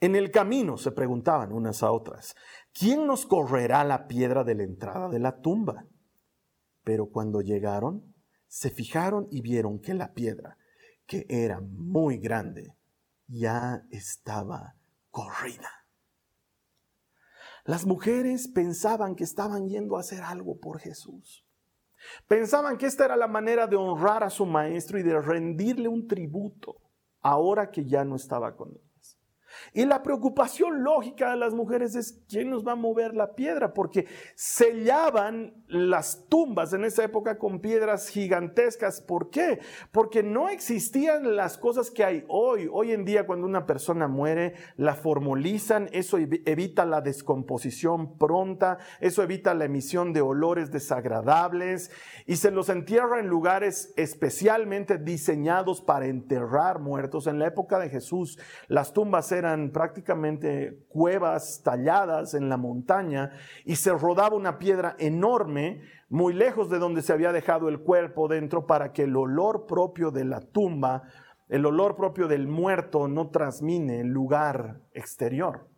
En 0.00 0.16
el 0.16 0.32
camino 0.32 0.76
se 0.76 0.90
preguntaban 0.90 1.52
unas 1.52 1.84
a 1.84 1.92
otras, 1.92 2.34
¿quién 2.72 3.06
nos 3.06 3.26
correrá 3.26 3.84
la 3.84 4.08
piedra 4.08 4.42
de 4.42 4.56
la 4.56 4.64
entrada 4.64 5.08
de 5.08 5.20
la 5.20 5.40
tumba? 5.40 5.86
Pero 6.82 7.10
cuando 7.10 7.42
llegaron, 7.42 8.12
se 8.48 8.70
fijaron 8.70 9.28
y 9.30 9.40
vieron 9.40 9.78
que 9.80 9.94
la 9.94 10.12
piedra, 10.12 10.58
que 11.12 11.26
era 11.28 11.60
muy 11.60 12.16
grande, 12.16 12.74
ya 13.26 13.84
estaba 13.90 14.76
corrida. 15.10 15.68
Las 17.66 17.84
mujeres 17.84 18.48
pensaban 18.48 19.14
que 19.14 19.24
estaban 19.24 19.68
yendo 19.68 19.98
a 19.98 20.00
hacer 20.00 20.22
algo 20.22 20.58
por 20.58 20.80
Jesús. 20.80 21.44
Pensaban 22.26 22.78
que 22.78 22.86
esta 22.86 23.04
era 23.04 23.16
la 23.16 23.28
manera 23.28 23.66
de 23.66 23.76
honrar 23.76 24.24
a 24.24 24.30
su 24.30 24.46
maestro 24.46 24.98
y 24.98 25.02
de 25.02 25.20
rendirle 25.20 25.86
un 25.86 26.08
tributo 26.08 26.80
ahora 27.20 27.70
que 27.70 27.84
ya 27.84 28.06
no 28.06 28.16
estaba 28.16 28.56
con 28.56 28.70
él. 28.70 28.91
Y 29.72 29.84
la 29.84 30.02
preocupación 30.02 30.82
lógica 30.82 31.30
de 31.30 31.36
las 31.36 31.54
mujeres 31.54 31.94
es 31.94 32.22
quién 32.28 32.50
nos 32.50 32.66
va 32.66 32.72
a 32.72 32.76
mover 32.76 33.14
la 33.14 33.34
piedra, 33.34 33.74
porque 33.74 34.06
sellaban 34.34 35.54
las 35.66 36.26
tumbas 36.28 36.72
en 36.72 36.84
esa 36.84 37.04
época 37.04 37.38
con 37.38 37.60
piedras 37.60 38.08
gigantescas. 38.08 39.00
¿Por 39.00 39.30
qué? 39.30 39.60
Porque 39.90 40.22
no 40.22 40.48
existían 40.48 41.36
las 41.36 41.58
cosas 41.58 41.90
que 41.90 42.04
hay 42.04 42.24
hoy. 42.28 42.68
Hoy 42.70 42.92
en 42.92 43.04
día 43.04 43.26
cuando 43.26 43.46
una 43.46 43.66
persona 43.66 44.08
muere, 44.08 44.54
la 44.76 44.94
formalizan, 44.94 45.88
eso 45.92 46.18
evita 46.18 46.84
la 46.84 47.00
descomposición 47.00 48.18
pronta, 48.18 48.78
eso 49.00 49.22
evita 49.22 49.54
la 49.54 49.64
emisión 49.64 50.12
de 50.12 50.20
olores 50.20 50.70
desagradables 50.70 51.90
y 52.26 52.36
se 52.36 52.50
los 52.50 52.68
entierra 52.68 53.20
en 53.20 53.26
lugares 53.26 53.92
especialmente 53.96 54.98
diseñados 54.98 55.80
para 55.80 56.06
enterrar 56.06 56.78
muertos. 56.80 57.26
En 57.26 57.38
la 57.38 57.46
época 57.46 57.78
de 57.78 57.88
Jesús, 57.88 58.38
las 58.68 58.92
tumbas 58.92 59.32
eran 59.32 59.51
prácticamente 59.72 60.84
cuevas 60.88 61.62
talladas 61.62 62.34
en 62.34 62.48
la 62.48 62.56
montaña 62.56 63.30
y 63.64 63.76
se 63.76 63.92
rodaba 63.92 64.36
una 64.36 64.58
piedra 64.58 64.96
enorme 64.98 65.82
muy 66.08 66.34
lejos 66.34 66.68
de 66.68 66.78
donde 66.78 67.02
se 67.02 67.12
había 67.12 67.32
dejado 67.32 67.68
el 67.68 67.80
cuerpo 67.80 68.28
dentro 68.28 68.66
para 68.66 68.92
que 68.92 69.04
el 69.04 69.16
olor 69.16 69.66
propio 69.66 70.10
de 70.10 70.24
la 70.24 70.40
tumba, 70.40 71.02
el 71.48 71.64
olor 71.64 71.96
propio 71.96 72.28
del 72.28 72.48
muerto 72.48 73.08
no 73.08 73.30
transmine 73.30 74.00
el 74.00 74.08
lugar 74.08 74.80
exterior. 74.92 75.68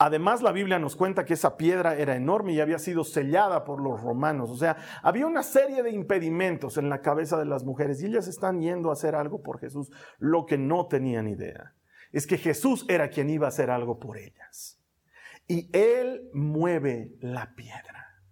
Además, 0.00 0.42
la 0.42 0.52
Biblia 0.52 0.78
nos 0.78 0.94
cuenta 0.94 1.24
que 1.24 1.34
esa 1.34 1.56
piedra 1.56 1.96
era 1.96 2.14
enorme 2.14 2.52
y 2.52 2.60
había 2.60 2.78
sido 2.78 3.02
sellada 3.02 3.64
por 3.64 3.80
los 3.82 4.00
romanos. 4.00 4.48
O 4.50 4.56
sea, 4.56 4.76
había 5.02 5.26
una 5.26 5.42
serie 5.42 5.82
de 5.82 5.90
impedimentos 5.90 6.76
en 6.76 6.88
la 6.88 7.00
cabeza 7.00 7.36
de 7.36 7.46
las 7.46 7.64
mujeres 7.64 8.00
y 8.00 8.06
ellas 8.06 8.28
están 8.28 8.60
yendo 8.60 8.90
a 8.90 8.92
hacer 8.92 9.16
algo 9.16 9.42
por 9.42 9.58
Jesús, 9.58 9.90
lo 10.18 10.46
que 10.46 10.56
no 10.56 10.86
tenían 10.86 11.26
idea 11.26 11.74
es 12.12 12.26
que 12.26 12.38
Jesús 12.38 12.84
era 12.88 13.10
quien 13.10 13.30
iba 13.30 13.46
a 13.46 13.48
hacer 13.48 13.70
algo 13.70 13.98
por 13.98 14.18
ellas. 14.18 14.80
Y 15.46 15.68
Él 15.76 16.28
mueve 16.32 17.12
la 17.20 17.54
piedra. 17.54 18.22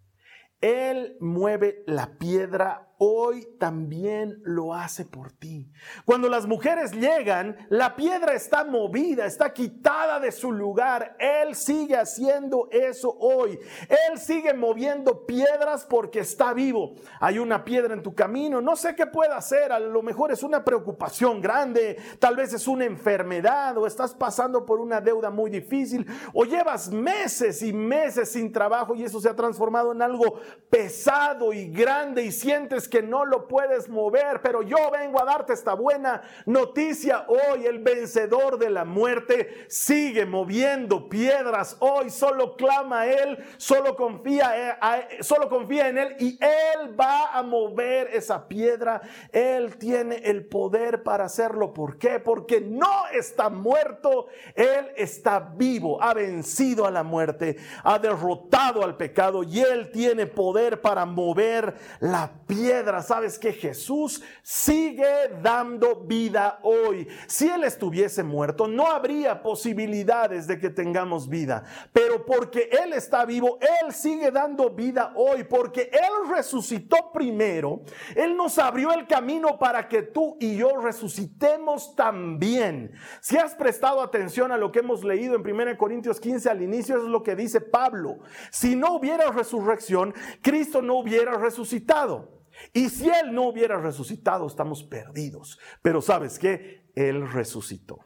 Él 0.61 1.17
mueve 1.21 1.83
la 1.87 2.19
piedra 2.19 2.86
hoy 2.99 3.47
también 3.59 4.41
lo 4.43 4.75
hace 4.75 5.05
por 5.05 5.33
ti. 5.33 5.71
Cuando 6.05 6.29
las 6.29 6.47
mujeres 6.47 6.93
llegan, 6.93 7.57
la 7.69 7.97
piedra 7.97 8.35
está 8.35 8.65
movida, 8.65 9.27
está 9.27 9.53
quitada 9.53 10.19
de 10.21 10.33
su 10.33 10.53
lugar. 10.53 11.17
Él 11.19 11.55
sigue 11.55 11.97
haciendo 11.97 12.69
eso 12.71 13.17
hoy. 13.19 13.59
Él 13.89 14.19
sigue 14.19 14.55
moviendo 14.55 15.27
piedras 15.27 15.87
porque 15.89 16.21
está 16.21 16.55
vivo. 16.55 16.95
Hay 17.21 17.39
una 17.39 17.65
piedra 17.65 17.95
en 17.95 18.03
tu 18.03 18.15
camino, 18.15 18.61
no 18.61 18.77
sé 18.77 18.95
qué 18.95 19.07
puede 19.07 19.33
hacer, 19.33 19.73
a 19.73 19.79
lo 19.79 20.03
mejor 20.03 20.33
es 20.33 20.43
una 20.43 20.65
preocupación 20.65 21.41
grande, 21.41 21.97
tal 22.19 22.37
vez 22.37 22.53
es 22.53 22.67
una 22.67 22.85
enfermedad 22.85 23.77
o 23.79 23.87
estás 23.87 24.15
pasando 24.15 24.65
por 24.65 24.81
una 24.81 25.01
deuda 25.01 25.31
muy 25.31 25.51
difícil 25.51 26.07
o 26.33 26.45
llevas 26.45 26.91
meses 26.91 27.63
y 27.63 27.73
meses 27.73 28.33
sin 28.33 28.53
trabajo 28.53 28.95
y 28.95 29.05
eso 29.05 29.21
se 29.21 29.29
ha 29.29 29.37
transformado 29.37 29.93
en 29.93 30.03
algo 30.03 30.41
pesado 30.71 31.53
y 31.53 31.69
grande 31.69 32.25
y 32.25 32.33
sientes 32.33 32.86
que 32.89 33.03
no 33.03 33.25
lo 33.25 33.49
puedes 33.49 33.89
mover, 33.89 34.41
pero 34.43 34.63
yo 34.63 34.91
vengo 34.91 35.21
a 35.21 35.25
darte 35.25 35.53
esta 35.53 35.75
buena 35.75 36.23
noticia 36.45 37.27
hoy. 37.29 37.67
El 37.67 37.81
vencedor 37.81 38.59
de 38.59 38.71
la 38.71 38.85
muerte 38.85 39.67
sigue 39.69 40.27
moviendo 40.27 41.09
piedras 41.09 41.77
hoy. 41.81 42.11
Solo 42.11 42.57
clama 42.57 43.01
a 43.01 43.07
Él, 43.07 43.45
solo 43.57 43.97
confía, 43.97 44.79
eh, 44.79 45.23
solo 45.23 45.49
confía 45.49 45.89
en 45.89 45.99
Él 45.99 46.17
y 46.19 46.39
Él 46.43 46.99
va 46.99 47.37
a 47.37 47.43
mover 47.43 48.09
esa 48.13 48.47
piedra. 48.49 49.01
Él 49.33 49.77
tiene 49.77 50.17
el 50.17 50.47
poder 50.47 51.03
para 51.03 51.25
hacerlo. 51.25 51.73
¿Por 51.73 51.99
qué? 51.99 52.21
Porque 52.21 52.61
no 52.61 53.07
está 53.13 53.49
muerto, 53.49 54.27
Él 54.55 54.93
está 54.97 55.41
vivo, 55.41 56.03
ha 56.03 56.15
vencido 56.15 56.87
a 56.87 56.91
la 56.91 57.03
muerte, 57.03 57.57
ha 57.83 57.99
derrotado 57.99 58.85
al 58.85 58.97
pecado 58.97 59.43
y 59.43 59.61
Él 59.61 59.91
tiene 59.91 60.27
poder 60.27 60.81
para 60.81 61.05
mover 61.05 61.75
la 62.01 62.31
piedra 62.47 62.76
sabes 63.03 63.39
que 63.39 63.53
Jesús 63.53 64.23
sigue 64.43 65.29
dando 65.43 65.97
vida 65.97 66.59
hoy. 66.63 67.09
Si 67.27 67.49
Él 67.49 67.65
estuviese 67.65 68.23
muerto, 68.23 68.67
no 68.67 68.87
habría 68.87 69.43
posibilidades 69.43 70.47
de 70.47 70.59
que 70.59 70.71
tengamos 70.71 71.29
vida. 71.29 71.65
Pero 71.93 72.25
porque 72.25 72.69
Él 72.83 72.93
está 72.93 73.25
vivo, 73.25 73.59
Él 73.61 73.93
sigue 73.93 74.31
dando 74.31 74.71
vida 74.71 75.13
hoy. 75.17 75.45
Porque 75.45 75.91
Él 75.93 76.31
resucitó 76.31 77.13
primero, 77.13 77.83
Él 78.15 78.37
nos 78.37 78.59
abrió 78.59 78.93
el 78.93 79.07
camino 79.07 79.59
para 79.59 79.89
que 79.89 80.03
tú 80.03 80.37
y 80.41 80.57
yo 80.57 80.81
resucitemos 80.81 81.95
también. 81.95 82.93
Si 83.21 83.37
has 83.37 83.55
prestado 83.55 84.01
atención 84.01 84.53
a 84.53 84.57
lo 84.57 84.73
que 84.73 84.81
hemos 84.81 85.05
leído 85.05 85.35
en 85.37 85.41
1 85.41 85.77
Corintios 85.77 86.21
15 86.21 86.51
al 86.51 86.63
inicio, 86.63 86.97
es 86.97 87.05
lo 87.05 87.23
que 87.23 87.37
dice 87.37 87.61
Pablo. 87.61 88.19
Si 88.51 88.77
no 88.77 88.97
hubiera 88.97 89.31
resurrección, 89.31 90.15
Cristo 90.43 90.83
no 90.83 90.97
hubiera 90.97 91.37
resucitado. 91.39 92.37
Y 92.73 92.89
si 92.89 93.09
Él 93.09 93.35
no 93.35 93.49
hubiera 93.49 93.79
resucitado, 93.79 94.47
estamos 94.47 94.85
perdidos. 94.85 95.59
Pero 95.83 96.01
sabes 96.01 96.39
qué? 96.39 96.91
Él 96.95 97.31
resucitó. 97.31 97.99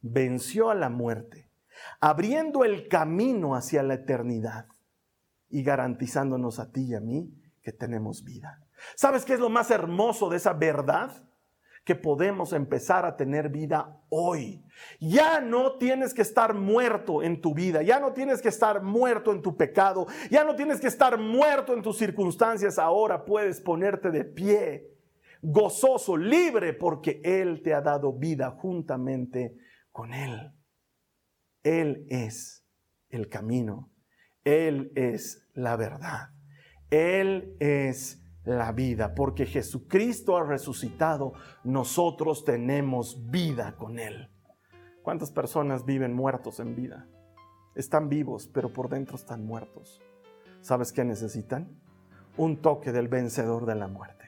Venció 0.00 0.70
a 0.70 0.74
la 0.74 0.88
muerte, 0.88 1.50
abriendo 2.00 2.64
el 2.64 2.88
camino 2.88 3.54
hacia 3.54 3.82
la 3.82 3.94
eternidad 3.94 4.66
y 5.48 5.62
garantizándonos 5.62 6.58
a 6.58 6.72
ti 6.72 6.86
y 6.88 6.94
a 6.94 7.00
mí 7.00 7.32
que 7.62 7.72
tenemos 7.72 8.24
vida. 8.24 8.66
¿Sabes 8.96 9.24
qué 9.24 9.34
es 9.34 9.40
lo 9.40 9.48
más 9.48 9.70
hermoso 9.70 10.28
de 10.28 10.38
esa 10.38 10.52
verdad? 10.52 11.24
Que 11.84 11.94
podemos 11.96 12.52
empezar 12.52 13.04
a 13.04 13.16
tener 13.16 13.48
vida 13.48 14.00
hoy. 14.08 14.64
Ya 15.00 15.40
no 15.40 15.78
tienes 15.78 16.14
que 16.14 16.22
estar 16.22 16.54
muerto 16.54 17.22
en 17.22 17.40
tu 17.40 17.54
vida, 17.54 17.82
ya 17.82 17.98
no 17.98 18.12
tienes 18.12 18.40
que 18.40 18.48
estar 18.48 18.82
muerto 18.82 19.32
en 19.32 19.42
tu 19.42 19.56
pecado, 19.56 20.06
ya 20.30 20.44
no 20.44 20.54
tienes 20.54 20.80
que 20.80 20.86
estar 20.86 21.18
muerto 21.18 21.74
en 21.74 21.82
tus 21.82 21.98
circunstancias, 21.98 22.78
ahora 22.78 23.24
puedes 23.24 23.60
ponerte 23.60 24.10
de 24.10 24.24
pie, 24.24 24.92
gozoso, 25.40 26.16
libre, 26.16 26.72
porque 26.72 27.20
Él 27.24 27.62
te 27.62 27.74
ha 27.74 27.80
dado 27.80 28.12
vida 28.12 28.50
juntamente 28.50 29.56
con 29.90 30.14
Él. 30.14 30.52
Él 31.64 32.06
es 32.08 32.64
el 33.08 33.28
camino, 33.28 33.90
Él 34.44 34.92
es 34.94 35.48
la 35.52 35.76
verdad, 35.76 36.30
Él 36.90 37.56
es 37.58 38.21
la 38.44 38.72
vida, 38.72 39.14
porque 39.14 39.46
Jesucristo 39.46 40.36
ha 40.36 40.44
resucitado, 40.44 41.32
nosotros 41.64 42.44
tenemos 42.44 43.30
vida 43.30 43.76
con 43.76 43.98
Él. 43.98 44.30
¿Cuántas 45.02 45.30
personas 45.30 45.84
viven 45.84 46.12
muertos 46.12 46.60
en 46.60 46.74
vida? 46.74 47.08
Están 47.74 48.08
vivos, 48.08 48.48
pero 48.52 48.72
por 48.72 48.88
dentro 48.88 49.16
están 49.16 49.44
muertos. 49.44 50.00
¿Sabes 50.60 50.92
qué 50.92 51.04
necesitan? 51.04 51.80
Un 52.36 52.60
toque 52.60 52.92
del 52.92 53.08
vencedor 53.08 53.66
de 53.66 53.74
la 53.74 53.88
muerte. 53.88 54.26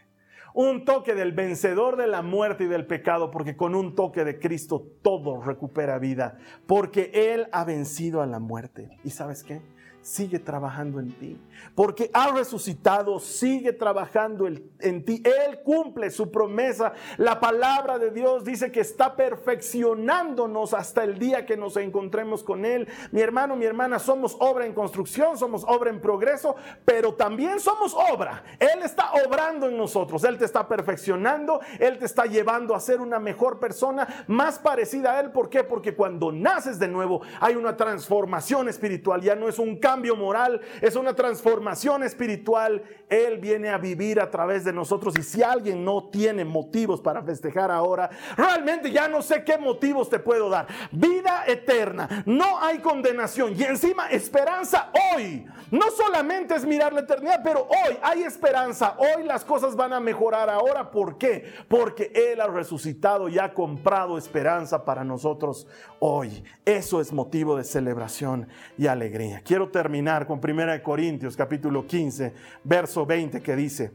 Un 0.55 0.85
toque 0.85 1.15
del 1.15 1.33
vencedor 1.33 1.97
de 1.97 2.07
la 2.07 2.23
muerte 2.23 2.65
y 2.65 2.69
del 2.69 2.87
pecado, 2.87 3.31
porque 3.31 3.57
con 3.57 3.75
un 3.75 3.95
toque 3.95 4.25
de 4.25 4.39
Cristo 4.39 4.87
todo 5.03 5.43
recupera 5.43 5.99
vida, 5.99 6.39
porque 6.67 7.11
Él 7.13 7.49
ha 7.51 7.65
vencido 7.65 8.23
a 8.23 8.27
la 8.27 8.39
muerte. 8.39 8.99
¿Y 9.03 9.11
sabes 9.11 9.43
qué? 9.43 9.63
Sigue 10.05 10.39
trabajando 10.39 11.01
en 11.01 11.13
ti. 11.13 11.41
Porque 11.75 12.11
ha 12.13 12.31
resucitado, 12.31 13.19
sigue 13.19 13.73
trabajando 13.73 14.47
en 14.47 15.05
ti. 15.05 15.23
Él 15.25 15.63
cumple 15.65 16.11
su 16.11 16.31
promesa. 16.31 16.93
La 17.17 17.41
palabra 17.41 17.99
de 17.99 18.11
Dios 18.11 18.45
dice 18.45 18.71
que 18.71 18.81
está 18.81 19.17
perfeccionándonos 19.17 20.75
hasta 20.75 21.03
el 21.05 21.19
día 21.19 21.47
que 21.47 21.57
nos 21.57 21.79
encontremos 21.79 22.45
con 22.45 22.67
Él. 22.67 22.87
Mi 23.13 23.23
hermano, 23.23 23.57
mi 23.57 23.65
hermana, 23.65 23.99
somos 23.99 24.37
obra 24.41 24.67
en 24.67 24.75
construcción, 24.75 25.39
somos 25.39 25.65
obra 25.67 25.89
en 25.89 26.03
progreso, 26.03 26.55
pero 26.85 27.15
también 27.15 27.59
somos 27.59 27.95
obra. 27.95 28.45
Él 28.59 28.83
está 28.83 29.11
obrando 29.25 29.69
en 29.69 29.79
nosotros. 29.79 30.23
Él 30.25 30.37
te 30.37 30.45
está 30.45 30.69
perfeccionando. 30.69 31.61
Él 31.81 31.99
te 31.99 32.05
está 32.05 32.27
llevando 32.27 32.75
a 32.75 32.81
ser 32.81 33.01
una 33.01 33.19
mejor 33.19 33.59
persona, 33.59 34.25
más 34.27 34.59
parecida 34.59 35.17
a 35.17 35.21
Él. 35.21 35.31
¿Por 35.31 35.49
qué? 35.49 35.65
Porque 35.65 35.97
cuando 35.97 36.31
naces 36.31 36.79
de 36.79 36.89
nuevo 36.89 37.23
hay 37.41 37.57
una 37.57 37.75
transformación 37.75 38.69
espiritual. 38.69 39.23
Ya 39.23 39.35
no 39.35 39.49
es 39.49 39.59
un 39.59 39.79
cambio 39.79 39.94
cambio 39.95 40.17
moral, 40.17 40.61
es 40.81 40.97
una 40.97 41.15
transformación 41.15 42.03
espiritual. 42.03 42.83
Él 43.09 43.39
viene 43.39 43.69
a 43.69 43.79
vivir 43.79 44.21
a 44.21 44.29
través 44.29 44.65
de 44.65 44.73
nosotros. 44.73 45.15
Y 45.17 45.23
si 45.23 45.41
alguien 45.41 45.85
no 45.85 46.09
tiene 46.09 46.45
motivos 46.45 47.01
para 47.01 47.23
festejar 47.23 47.71
ahora, 47.71 48.11
realmente 48.37 48.91
ya 48.91 49.07
no 49.07 49.23
sé 49.23 49.45
qué 49.45 49.57
motivos 49.57 50.11
te 50.11 50.19
puedo 50.19 50.49
dar. 50.51 50.67
Vida 50.91 51.45
eterna, 51.47 52.25
no 52.27 52.61
hay 52.61 52.81
condenación 52.81 53.55
y 53.57 53.63
encima 53.63 54.09
esperanza 54.11 54.91
hoy. 55.15 55.47
No 55.71 55.91
solamente 55.93 56.57
es 56.57 56.65
mirar 56.65 56.93
la 56.93 57.01
eternidad, 57.01 57.41
pero 57.45 57.69
hoy 57.69 57.97
hay 58.03 58.25
esperanza. 58.25 58.97
Hoy 58.99 59.23
las 59.23 59.45
cosas 59.45 59.77
van 59.77 59.93
a 59.93 60.01
mejorar 60.01 60.51
ahora. 60.51 60.91
¿Por 60.91 61.19
qué? 61.19 61.53
Porque 61.69 62.11
Él 62.15 62.41
ha 62.41 62.49
resucitado 62.49 63.29
y 63.29 63.39
ha 63.39 63.55
comprado 63.55 64.19
esperanza 64.19 64.85
para 64.85 65.05
nosotros 65.05 65.69
hoy. 66.07 66.45
Eso 66.67 67.01
es 67.01 67.15
motivo 67.15 67.57
de 67.57 67.65
celebración 67.65 68.47
y 68.77 68.89
alegría. 68.89 69.41
Quiero 69.43 69.71
terminar 69.71 70.27
con 70.27 70.39
1 70.39 70.83
Corintios 70.83 71.35
capítulo 71.35 71.87
15, 71.87 72.35
verso 72.63 73.07
20 73.07 73.41
que 73.41 73.57
dice, 73.57 73.91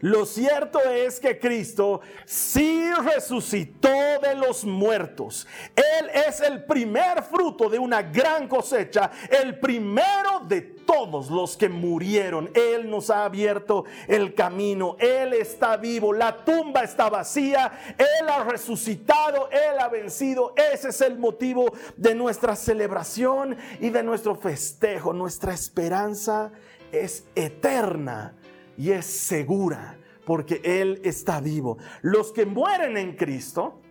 lo 0.00 0.24
cierto 0.24 0.80
es 0.80 1.20
que 1.20 1.38
Cristo 1.38 2.00
sí 2.24 2.90
resucitó 3.04 3.90
de 4.22 4.34
los 4.34 4.64
muertos. 4.64 5.46
Él 5.76 6.10
es 6.26 6.40
el 6.40 6.64
primer 6.64 7.22
fruto 7.22 7.68
de 7.68 7.78
una 7.78 8.00
gran 8.02 8.48
cosecha, 8.48 9.10
el 9.28 9.58
primero 9.58 10.40
de 10.48 10.62
todos 10.62 11.28
los 11.28 11.56
que 11.56 11.68
murieron. 11.68 12.50
Él 12.54 12.88
nos 12.88 13.10
ha 13.10 13.24
abierto 13.24 13.84
el 14.08 14.34
camino. 14.34 14.96
Él 14.98 15.34
está 15.34 15.76
vivo. 15.76 16.14
La 16.14 16.44
tumba 16.44 16.82
está 16.82 17.10
vacía. 17.10 17.94
Él 17.98 18.28
ha 18.28 18.44
resucitado. 18.44 19.50
Él 19.50 19.78
ha 19.78 19.88
vencido. 19.88 20.54
Ese 20.72 20.88
es 20.88 21.00
el 21.02 21.18
motivo 21.18 21.72
de 21.96 22.14
nuestra 22.14 22.56
celebración 22.56 23.56
y 23.80 23.90
de 23.90 24.02
nuestro 24.02 24.34
festejo. 24.34 25.12
Nuestra 25.12 25.52
esperanza 25.52 26.50
es 26.90 27.24
eterna 27.34 28.34
y 28.80 28.92
es 28.92 29.04
segura 29.04 29.98
porque 30.24 30.62
Él 30.64 31.02
está 31.04 31.38
vivo. 31.38 31.76
Los 32.00 32.32
que 32.32 32.46
mueren 32.46 32.96
en 32.96 33.14
Cristo 33.14 33.82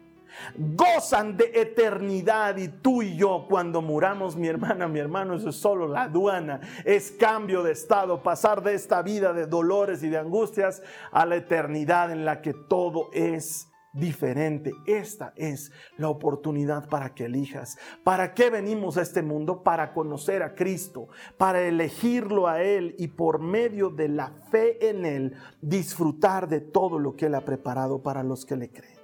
gozan 0.57 1.37
de 1.37 1.51
eternidad 1.53 2.57
y 2.57 2.69
tú 2.69 3.03
y 3.03 3.15
yo 3.15 3.45
cuando 3.47 3.83
muramos, 3.83 4.35
mi 4.35 4.47
hermana, 4.47 4.87
mi 4.87 4.97
hermano, 4.97 5.35
eso 5.35 5.49
es 5.49 5.57
solo 5.57 5.87
la 5.87 6.03
aduana, 6.03 6.59
es 6.85 7.11
cambio 7.11 7.61
de 7.61 7.73
estado, 7.73 8.23
pasar 8.23 8.63
de 8.63 8.73
esta 8.73 9.03
vida 9.03 9.31
de 9.31 9.45
dolores 9.45 10.01
y 10.01 10.09
de 10.09 10.17
angustias 10.17 10.81
a 11.11 11.27
la 11.27 11.35
eternidad 11.35 12.11
en 12.11 12.25
la 12.25 12.41
que 12.41 12.55
todo 12.55 13.11
es 13.13 13.68
diferente. 13.93 14.73
Esta 14.85 15.33
es 15.35 15.71
la 15.97 16.09
oportunidad 16.09 16.87
para 16.89 17.13
que 17.13 17.25
elijas. 17.25 17.77
¿Para 18.03 18.33
qué 18.33 18.49
venimos 18.49 18.97
a 18.97 19.01
este 19.01 19.21
mundo? 19.21 19.63
Para 19.63 19.93
conocer 19.93 20.43
a 20.43 20.55
Cristo, 20.55 21.07
para 21.37 21.61
elegirlo 21.61 22.47
a 22.47 22.61
Él 22.61 22.95
y 22.97 23.07
por 23.07 23.39
medio 23.39 23.89
de 23.89 24.09
la 24.09 24.31
fe 24.51 24.89
en 24.89 25.05
Él 25.05 25.35
disfrutar 25.61 26.47
de 26.47 26.61
todo 26.61 26.99
lo 26.99 27.15
que 27.15 27.27
Él 27.27 27.35
ha 27.35 27.45
preparado 27.45 28.01
para 28.01 28.23
los 28.23 28.45
que 28.45 28.55
le 28.55 28.69
creen. 28.69 28.99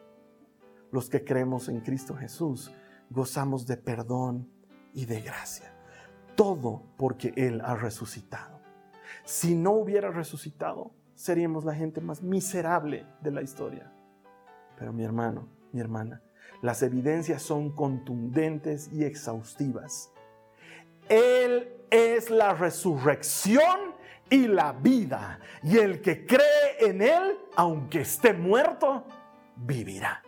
Los 0.92 1.10
que 1.10 1.24
creemos 1.24 1.68
en 1.68 1.82
Cristo 1.82 2.16
Jesús 2.16 2.72
gozamos 3.10 3.68
de 3.68 3.78
perdón 3.78 4.50
y 4.94 5.06
de 5.06 5.22
gracia. 5.22 5.74
Todo 6.36 6.84
porque 6.98 7.34
Él 7.36 7.62
ha 7.62 7.76
resucitado. 7.76 8.60
Si 9.24 9.56
no 9.56 9.72
hubiera 9.72 10.12
resucitado, 10.12 10.92
seríamos 11.16 11.66
la 11.66 11.74
gente 11.74 12.02
más 12.02 12.22
miserable 12.22 13.06
de 13.22 13.32
la 13.32 13.42
historia 13.42 13.95
pero 14.78 14.94
mi 14.94 15.04
hermano, 15.04 15.48
mi 15.72 15.80
hermana, 15.80 16.22
las 16.62 16.82
evidencias 16.84 17.42
son 17.42 17.72
contundentes 17.76 18.92
y 18.92 19.04
exhaustivas. 19.04 20.12
Él 21.10 21.72
es 21.90 22.30
la 22.30 22.54
resurrección 22.54 23.96
y 24.30 24.48
la 24.48 24.74
vida. 24.74 25.40
Y 25.64 25.78
el 25.78 26.02
que 26.02 26.26
cree 26.26 26.78
en 26.80 27.02
Él, 27.02 27.38
aunque 27.56 28.02
esté 28.02 28.34
muerto, 28.34 29.06
vivirá. 29.56 30.24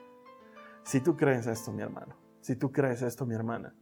Si 0.84 1.02
tú 1.02 1.18
crees 1.18 1.48
esto, 1.48 1.72
mi 1.72 1.82
hermano, 1.82 2.16
si 2.40 2.56
tú 2.56 2.72
crees 2.72 3.02
esto, 3.02 3.26
mi 3.26 3.36
hermana, 3.36 3.74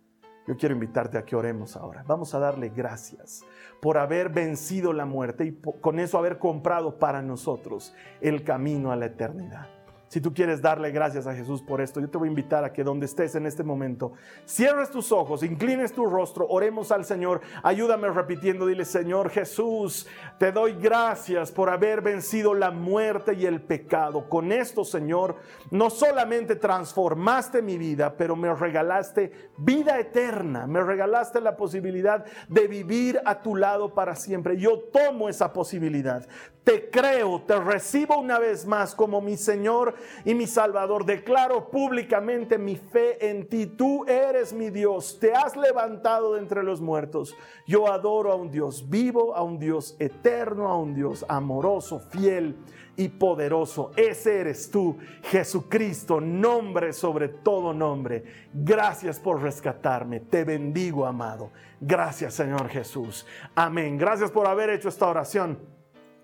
yo 0.47 0.55
quiero 0.57 0.75
invitarte 0.75 1.17
a 1.17 1.25
que 1.25 1.35
oremos 1.35 1.75
ahora. 1.75 2.03
Vamos 2.07 2.33
a 2.35 2.39
darle 2.39 2.69
gracias 2.69 3.43
por 3.81 3.97
haber 3.97 4.29
vencido 4.29 4.93
la 4.93 5.05
muerte 5.05 5.45
y 5.45 5.59
con 5.81 5.99
eso 5.99 6.17
haber 6.17 6.37
comprado 6.37 6.99
para 6.99 7.21
nosotros 7.21 7.93
el 8.21 8.43
camino 8.43 8.91
a 8.91 8.95
la 8.95 9.07
eternidad. 9.07 9.67
Si 10.15 10.21
tú 10.21 10.33
quieres 10.33 10.61
darle 10.61 10.91
gracias 10.91 11.27
a 11.27 11.35
Jesús 11.35 11.61
por 11.61 11.81
esto, 11.81 11.99
yo 11.99 12.09
te 12.09 12.17
voy 12.17 12.29
a 12.29 12.31
invitar 12.31 12.63
a 12.63 12.71
que 12.71 12.85
donde 12.85 13.05
estés 13.05 13.35
en 13.35 13.45
este 13.45 13.65
momento, 13.65 14.13
cierres 14.45 14.89
tus 14.89 15.11
ojos, 15.11 15.43
inclines 15.43 15.91
tu 15.91 16.05
rostro, 16.05 16.47
oremos 16.47 16.93
al 16.93 17.03
Señor. 17.03 17.41
Ayúdame 17.63 18.07
repitiendo, 18.07 18.65
dile, 18.65 18.85
Señor 18.85 19.29
Jesús, 19.29 20.07
te 20.39 20.53
doy 20.53 20.77
gracias 20.79 21.51
por 21.51 21.69
haber 21.69 22.01
vencido 22.01 22.53
la 22.53 22.71
muerte 22.71 23.33
y 23.33 23.45
el 23.45 23.61
pecado. 23.61 24.29
Con 24.29 24.53
esto, 24.53 24.85
Señor, 24.85 25.35
no 25.69 25.89
solamente 25.89 26.55
transformaste 26.55 27.61
mi 27.61 27.77
vida, 27.77 28.15
pero 28.15 28.37
me 28.37 28.53
regalaste 28.55 29.49
vida 29.57 29.99
eterna, 29.99 30.65
me 30.65 30.81
regalaste 30.81 31.41
la 31.41 31.57
posibilidad 31.57 32.23
de 32.47 32.69
vivir 32.69 33.19
a 33.25 33.41
tu 33.41 33.57
lado 33.57 33.93
para 33.93 34.15
siempre. 34.15 34.55
Yo 34.55 34.79
tomo 34.79 35.27
esa 35.27 35.51
posibilidad 35.51 36.25
te 36.65 36.89
creo, 36.89 37.43
te 37.43 37.57
recibo 37.59 38.17
una 38.17 38.39
vez 38.39 38.65
más 38.65 38.95
como 38.95 39.21
mi 39.21 39.37
Señor 39.37 39.93
y 40.23 40.33
mi 40.33 40.47
Salvador. 40.47 41.05
Declaro 41.05 41.69
públicamente 41.69 42.57
mi 42.57 42.75
fe 42.75 43.29
en 43.29 43.47
ti. 43.47 43.65
Tú 43.65 44.05
eres 44.05 44.53
mi 44.53 44.69
Dios. 44.69 45.17
Te 45.19 45.33
has 45.33 45.55
levantado 45.55 46.33
de 46.33 46.39
entre 46.39 46.63
los 46.63 46.81
muertos. 46.81 47.35
Yo 47.67 47.91
adoro 47.91 48.31
a 48.31 48.35
un 48.35 48.51
Dios 48.51 48.89
vivo, 48.89 49.35
a 49.35 49.43
un 49.43 49.59
Dios 49.59 49.95
eterno, 49.99 50.67
a 50.67 50.77
un 50.77 50.93
Dios 50.93 51.25
amoroso, 51.27 51.99
fiel 51.99 52.55
y 52.97 53.09
poderoso. 53.09 53.91
Ese 53.95 54.39
eres 54.39 54.69
tú, 54.71 54.97
Jesucristo, 55.23 56.21
nombre 56.21 56.93
sobre 56.93 57.29
todo 57.29 57.73
nombre. 57.73 58.23
Gracias 58.53 59.19
por 59.19 59.41
rescatarme. 59.41 60.21
Te 60.21 60.43
bendigo, 60.43 61.05
amado. 61.05 61.51
Gracias, 61.81 62.33
Señor 62.33 62.69
Jesús. 62.69 63.25
Amén. 63.53 63.97
Gracias 63.97 64.31
por 64.31 64.47
haber 64.47 64.69
hecho 64.69 64.89
esta 64.89 65.07
oración 65.07 65.74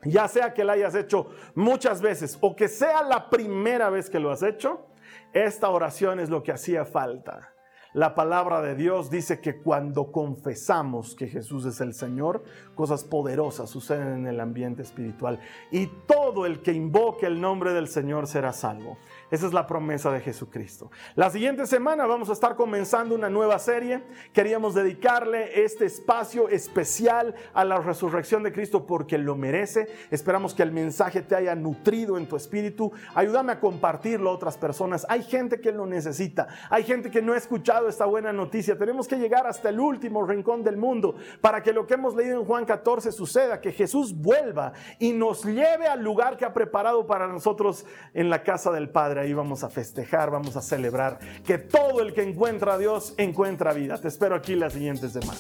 ya 0.04 0.28
sea 0.28 0.54
que 0.54 0.64
la 0.64 0.74
hayas 0.74 0.96
hecho 0.96 1.30
muchas 1.56 2.02
veces 2.02 2.38
o 2.42 2.56
que 2.56 2.68
sea 2.68 3.04
la 3.04 3.30
primera 3.30 3.90
vez 3.90 4.10
que 4.10 4.20
lo 4.20 4.32
has 4.32 4.44
hecho, 4.44 4.88
esta 5.34 5.70
oración 5.70 6.20
es 6.20 6.30
lo 6.30 6.44
que 6.44 6.52
hacía 6.52 6.86
falta. 6.86 7.54
La 7.94 8.16
palabra 8.16 8.62
de 8.62 8.74
Dios 8.74 9.10
dice 9.10 9.42
que 9.42 9.58
cuando 9.58 10.14
confesamos 10.14 11.14
que 11.14 11.28
Jesús 11.28 11.66
es 11.66 11.82
el 11.82 11.94
Señor, 11.94 12.42
cosas 12.74 13.04
poderosas 13.04 13.70
suceden 13.70 14.20
en 14.20 14.28
el 14.28 14.40
ambiente 14.40 14.82
espiritual 14.82 15.42
y 15.72 15.88
todo 16.08 16.46
el 16.46 16.62
que 16.62 16.72
invoque 16.72 17.26
el 17.26 17.42
nombre 17.42 17.74
del 17.74 17.90
Señor 17.90 18.28
será 18.28 18.54
salvo. 18.54 18.98
Esa 19.32 19.48
es 19.48 19.54
la 19.54 19.66
promesa 19.66 20.12
de 20.12 20.20
Jesucristo. 20.20 20.92
La 21.16 21.30
siguiente 21.30 21.66
semana 21.66 22.06
vamos 22.06 22.30
a 22.30 22.34
estar 22.34 22.58
comenzando 22.58 23.16
una 23.16 23.30
nueva 23.30 23.60
serie. 23.60 24.04
Queríamos 24.34 24.76
dedicarle 24.76 25.64
este 25.64 25.86
espacio 25.86 26.50
especial 26.50 27.34
a 27.54 27.64
la 27.64 27.80
resurrección 27.80 28.44
de 28.44 28.52
Cristo 28.52 28.86
porque 28.86 29.18
lo 29.18 29.38
merece. 29.38 29.88
Esperamos 30.12 30.54
que 30.54 30.64
el 30.64 30.74
mensaje 30.74 31.22
te 31.22 31.38
haya 31.38 31.56
nutrido 31.56 32.18
en 32.18 32.28
tu 32.28 32.36
espíritu. 32.36 32.92
Ayúdame 33.16 33.54
a 33.54 33.62
compartirlo 33.62 34.30
a 34.30 34.34
otras 34.34 34.58
personas. 34.58 35.06
Hay 35.08 35.24
gente 35.24 35.62
que 35.62 35.72
lo 35.72 35.86
necesita. 35.86 36.50
Hay 36.70 36.84
gente 36.84 37.10
que 37.10 37.22
no 37.22 37.32
ha 37.32 37.38
escuchado 37.38 37.88
esta 37.88 38.06
buena 38.06 38.34
noticia. 38.34 38.78
Tenemos 38.78 39.08
que 39.08 39.16
llegar 39.16 39.48
hasta 39.48 39.70
el 39.70 39.80
último 39.80 40.26
rincón 40.26 40.62
del 40.62 40.76
mundo 40.76 41.16
para 41.40 41.64
que 41.64 41.72
lo 41.72 41.88
que 41.88 41.94
hemos 41.94 42.18
leído 42.18 42.38
en 42.38 42.46
Juan 42.46 42.66
14 42.66 43.14
suceda, 43.14 43.62
que 43.62 43.72
Jesús 43.72 44.14
vuelva 44.14 44.74
y 45.00 45.14
nos 45.14 45.46
lleve 45.46 45.88
al 45.88 46.04
lugar 46.04 46.36
que 46.36 46.44
ha 46.44 46.54
preparado 46.54 47.08
para 47.08 47.28
nosotros 47.28 47.86
en 48.14 48.30
la 48.30 48.44
casa 48.44 48.72
del 48.72 48.90
Padre 48.90 49.21
ahí 49.22 49.34
vamos 49.34 49.64
a 49.64 49.70
festejar, 49.70 50.32
vamos 50.32 50.56
a 50.56 50.62
celebrar 50.62 51.20
que 51.46 51.58
todo 51.58 52.02
el 52.02 52.14
que 52.14 52.24
encuentra 52.24 52.74
a 52.74 52.78
Dios 52.78 53.14
encuentra 53.18 53.74
vida. 53.74 53.98
Te 54.00 54.08
espero 54.08 54.36
aquí 54.36 54.56
la 54.56 54.70
siguiente 54.70 55.10
semana. 55.10 55.40